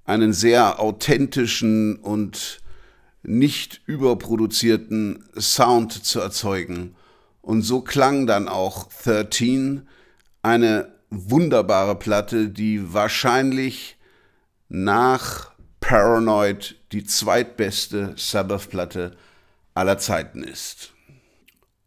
[0.09, 2.61] einen sehr authentischen und
[3.21, 6.95] nicht überproduzierten Sound zu erzeugen.
[7.41, 9.87] Und so klang dann auch 13,
[10.41, 13.97] eine wunderbare Platte, die wahrscheinlich
[14.67, 19.15] nach Paranoid die zweitbeste Sabbath-Platte
[19.75, 20.93] aller Zeiten ist.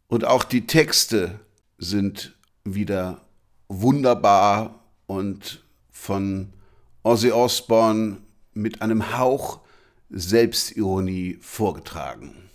[0.07, 1.41] Und auch die Texte
[1.77, 3.21] sind wieder
[3.67, 6.53] wunderbar und von
[7.05, 8.19] Ozzy Osbourne
[8.55, 9.59] mit einem Hauch
[10.09, 12.51] Selbstironie vorgetragen.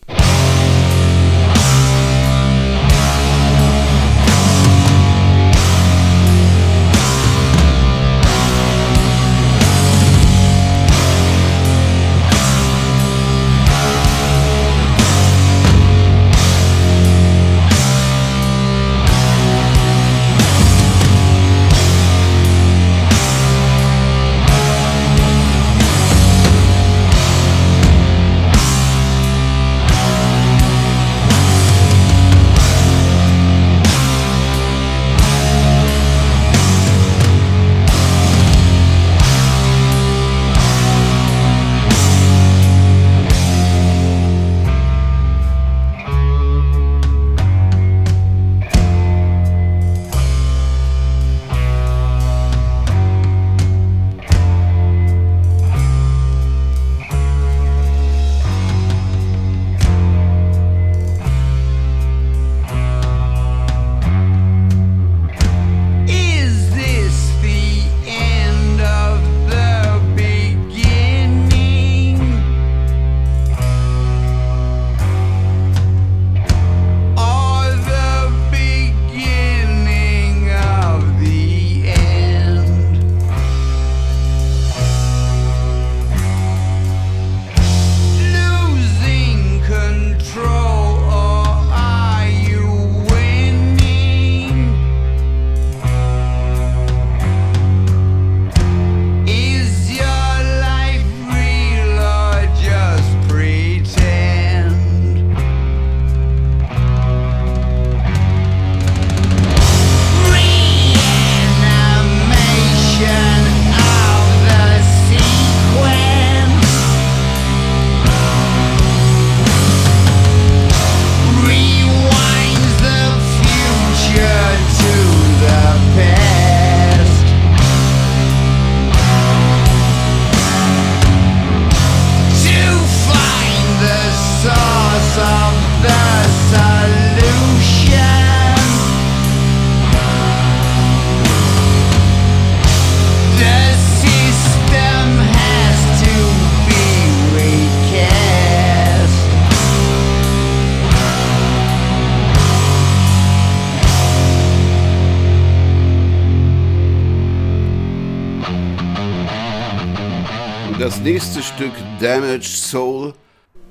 [162.18, 163.14] Damaged Soul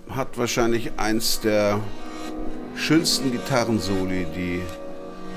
[0.08, 1.80] hat wahrscheinlich eins der
[2.76, 4.62] schönsten Gitarrensoli, die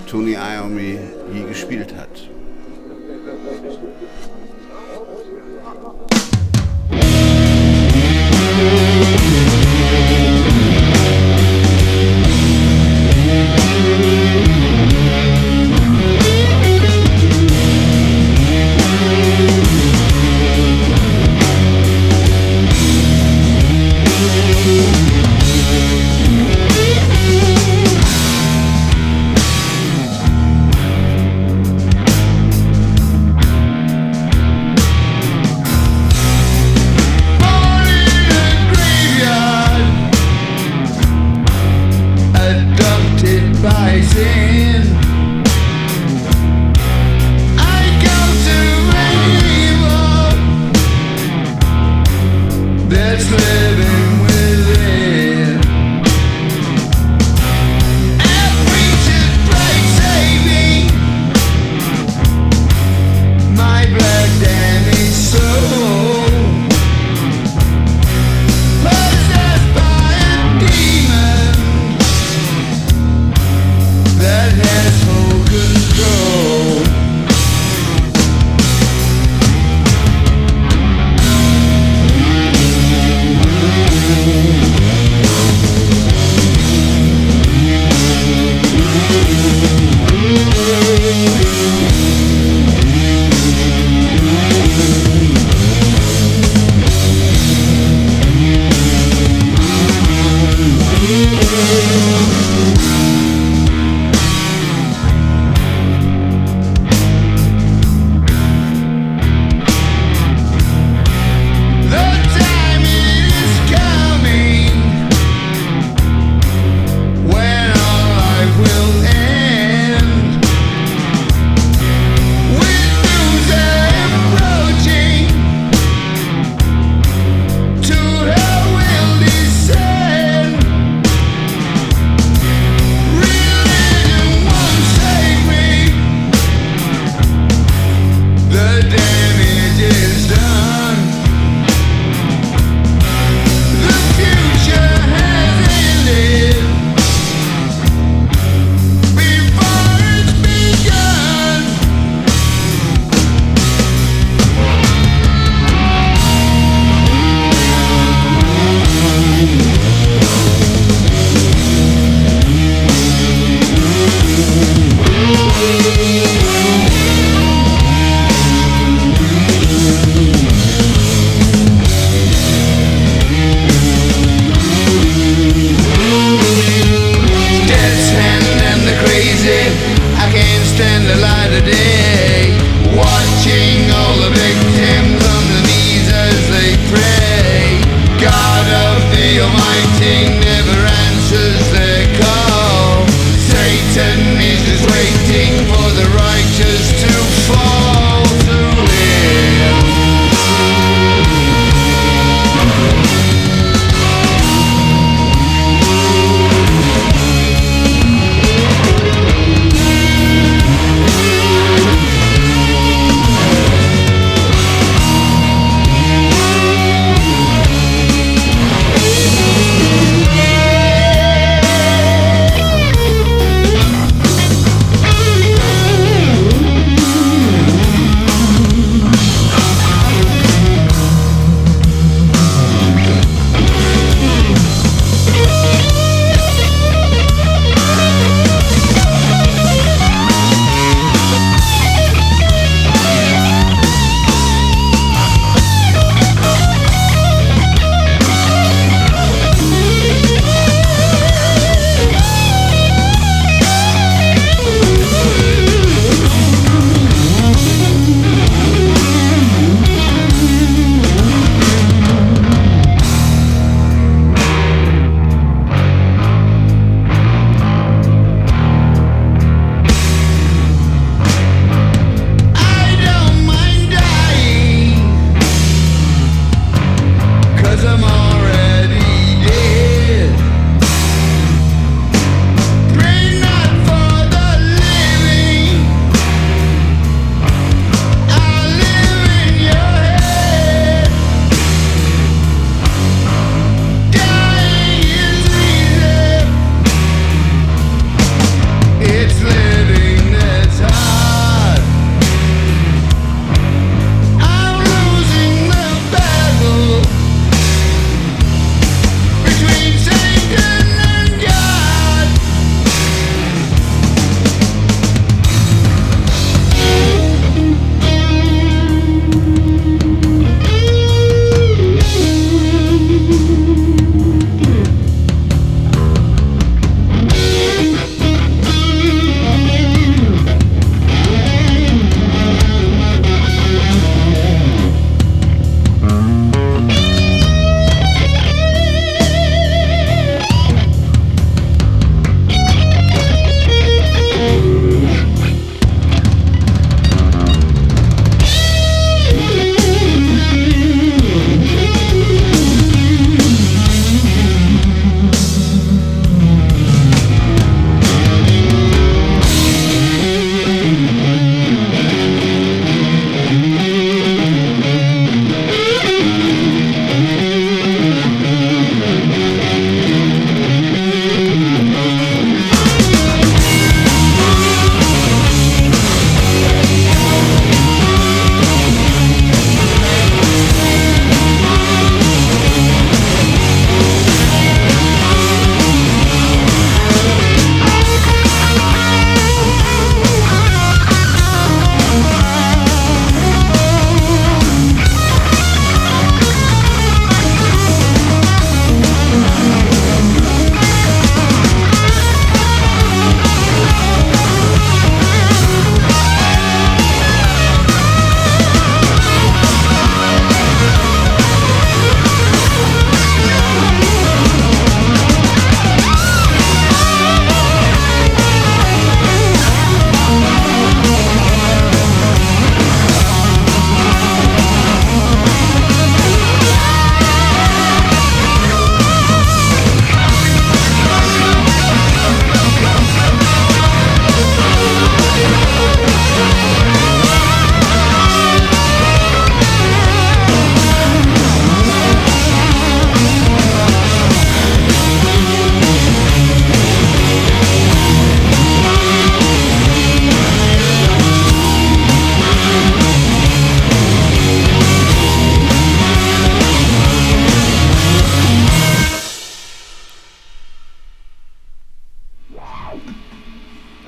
[0.05, 0.99] Tony Iommi
[1.33, 2.29] je gespielt hat.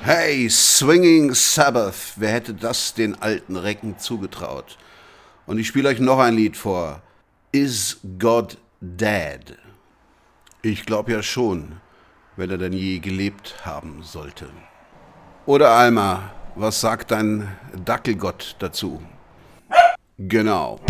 [0.04, 4.76] Hey, Swinging Sabbath, wer hätte das den alten Recken zugetraut?
[5.46, 7.02] Und ich spiele euch noch ein Lied vor.
[7.52, 9.56] Is God Dead?
[10.60, 11.76] Ich glaube ja schon,
[12.36, 14.48] wenn er denn je gelebt haben sollte.
[15.46, 19.00] Oder Alma, Was sagt dein Dackelgott dazu?
[20.18, 20.80] Genau.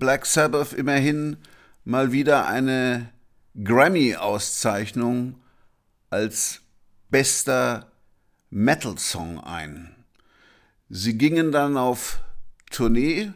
[0.00, 1.36] Black Sabbath immerhin
[1.84, 3.10] mal wieder eine
[3.62, 5.34] Grammy-Auszeichnung
[6.08, 6.62] als
[7.10, 7.92] bester
[8.48, 9.94] Metal-Song ein.
[10.88, 12.20] Sie gingen dann auf
[12.70, 13.30] Tournee,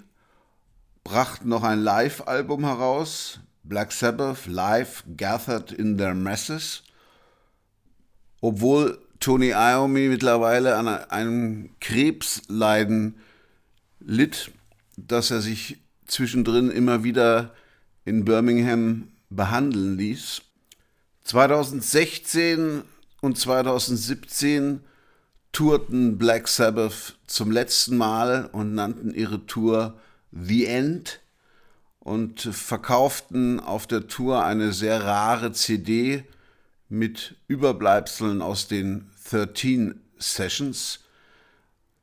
[1.05, 6.83] brachten noch ein Live-Album heraus, Black Sabbath Live Gathered in Their Masses,
[8.41, 13.19] obwohl Tony Iommi mittlerweile an einem Krebsleiden
[14.01, 14.51] litt,
[14.97, 15.84] dass er sich
[16.15, 17.53] zwischendrin immer wieder
[18.05, 20.43] in Birmingham behandeln ließ.
[21.25, 22.83] 2016
[23.21, 24.81] und 2017
[25.53, 29.99] tourten Black Sabbath zum letzten Mal und nannten ihre Tour
[30.31, 31.21] The End
[32.01, 36.25] und verkauften auf der Tour eine sehr rare CD
[36.89, 41.01] mit Überbleibseln aus den 13 Sessions.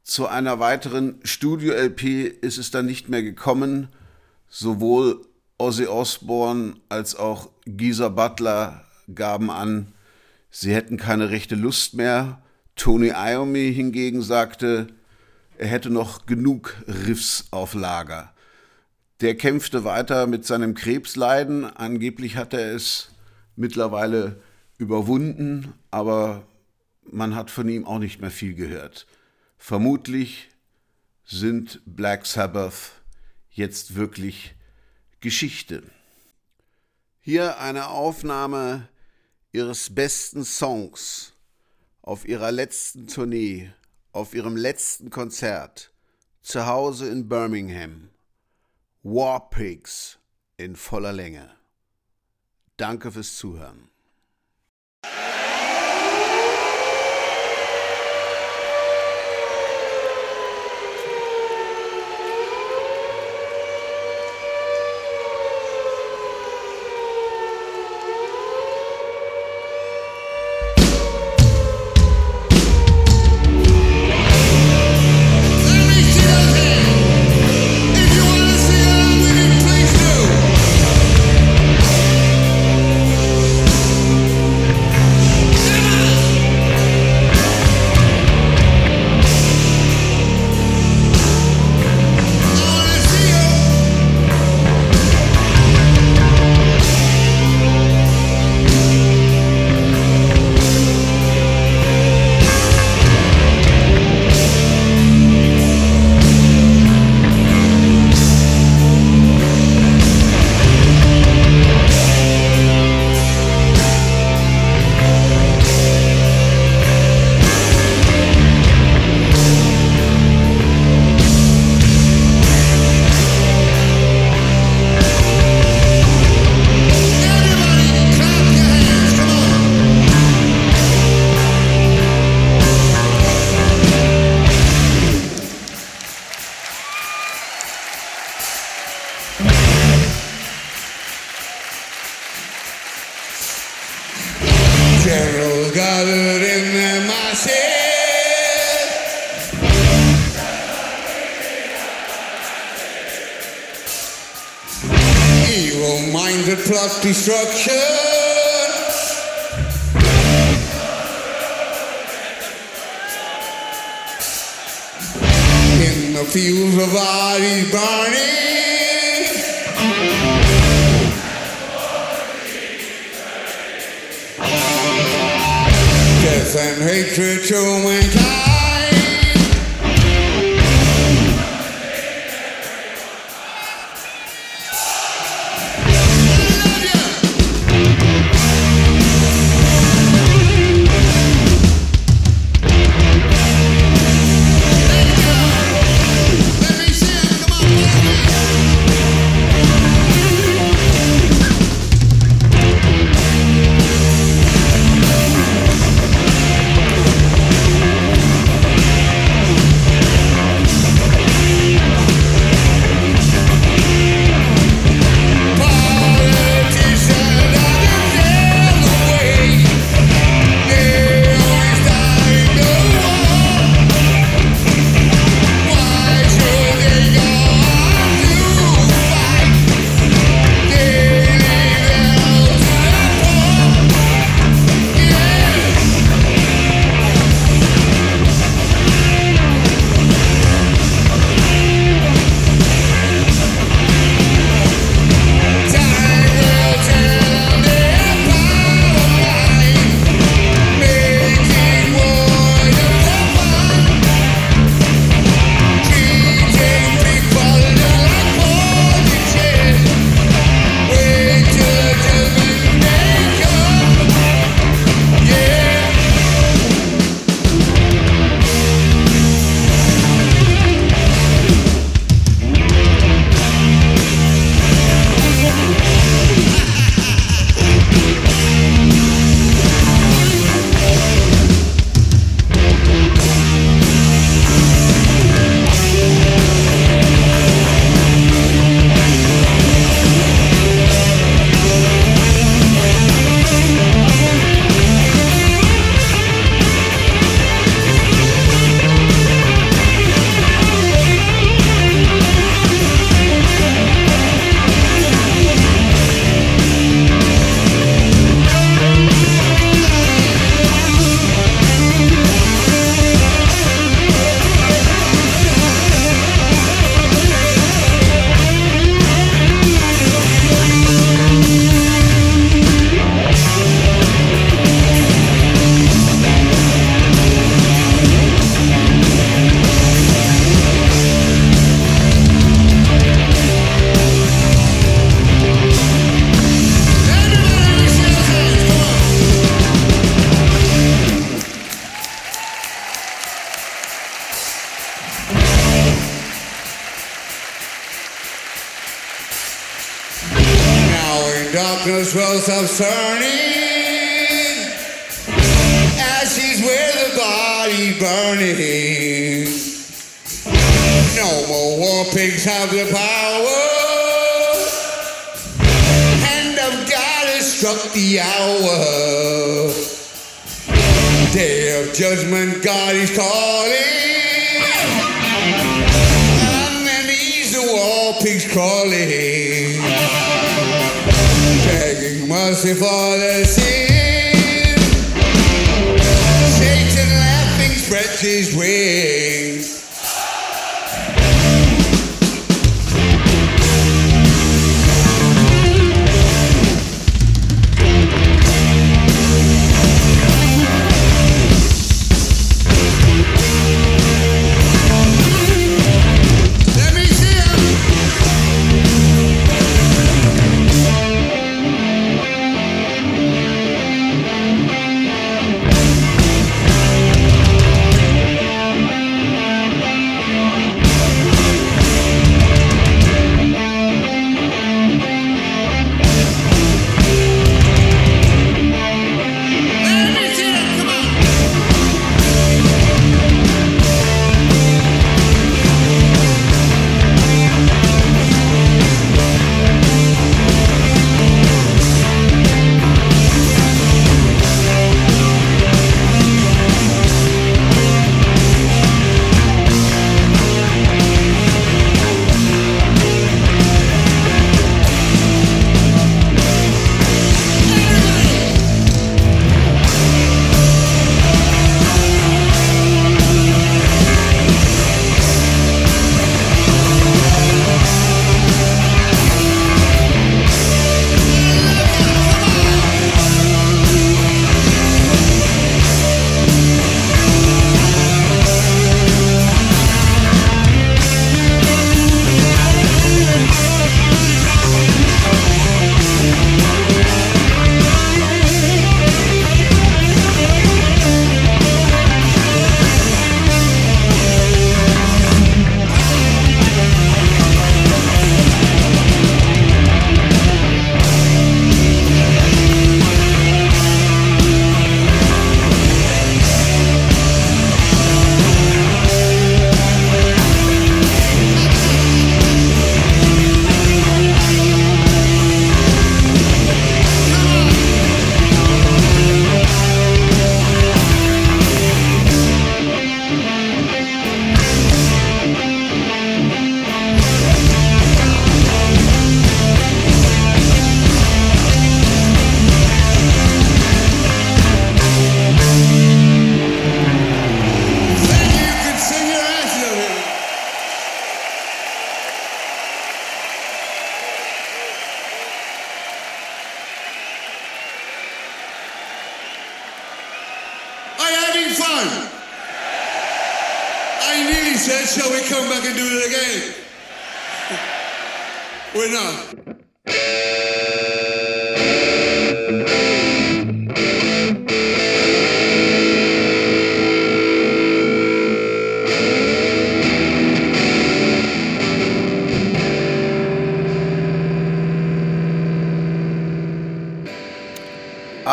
[0.04, 3.90] Zu einer weiteren Studio-LP ist es dann nicht mehr gekommen.
[4.54, 5.26] Sowohl
[5.58, 8.84] Ozzy Osbourne als auch Geezer Butler
[9.16, 9.94] gaben an,
[10.50, 12.42] sie hätten keine rechte Lust mehr.
[12.76, 14.88] Tony Iommi hingegen sagte,
[15.58, 18.34] er hätte noch genug Riffs auf Lager.
[19.22, 21.64] Der kämpfte weiter mit seinem Krebsleiden.
[21.64, 23.12] Angeblich hat er es
[23.56, 24.42] mittlerweile
[24.78, 26.46] überwunden, aber
[27.10, 29.08] man hat von ihm auch nicht mehr viel gehört.
[29.58, 30.50] Vermutlich
[31.24, 33.01] sind Black Sabbath
[33.52, 34.56] jetzt wirklich
[35.20, 35.84] Geschichte.
[37.20, 38.90] Hier eine Aufnahme
[39.52, 41.34] ihres besten Songs
[42.02, 43.72] auf ihrer letzten Tournee,
[44.12, 45.94] auf ihrem letzten Konzert,
[46.42, 48.10] zu Hause in Birmingham.
[49.04, 50.18] War Pigs
[50.58, 51.56] in voller Länge.
[52.78, 53.91] Danke fürs Zuhören.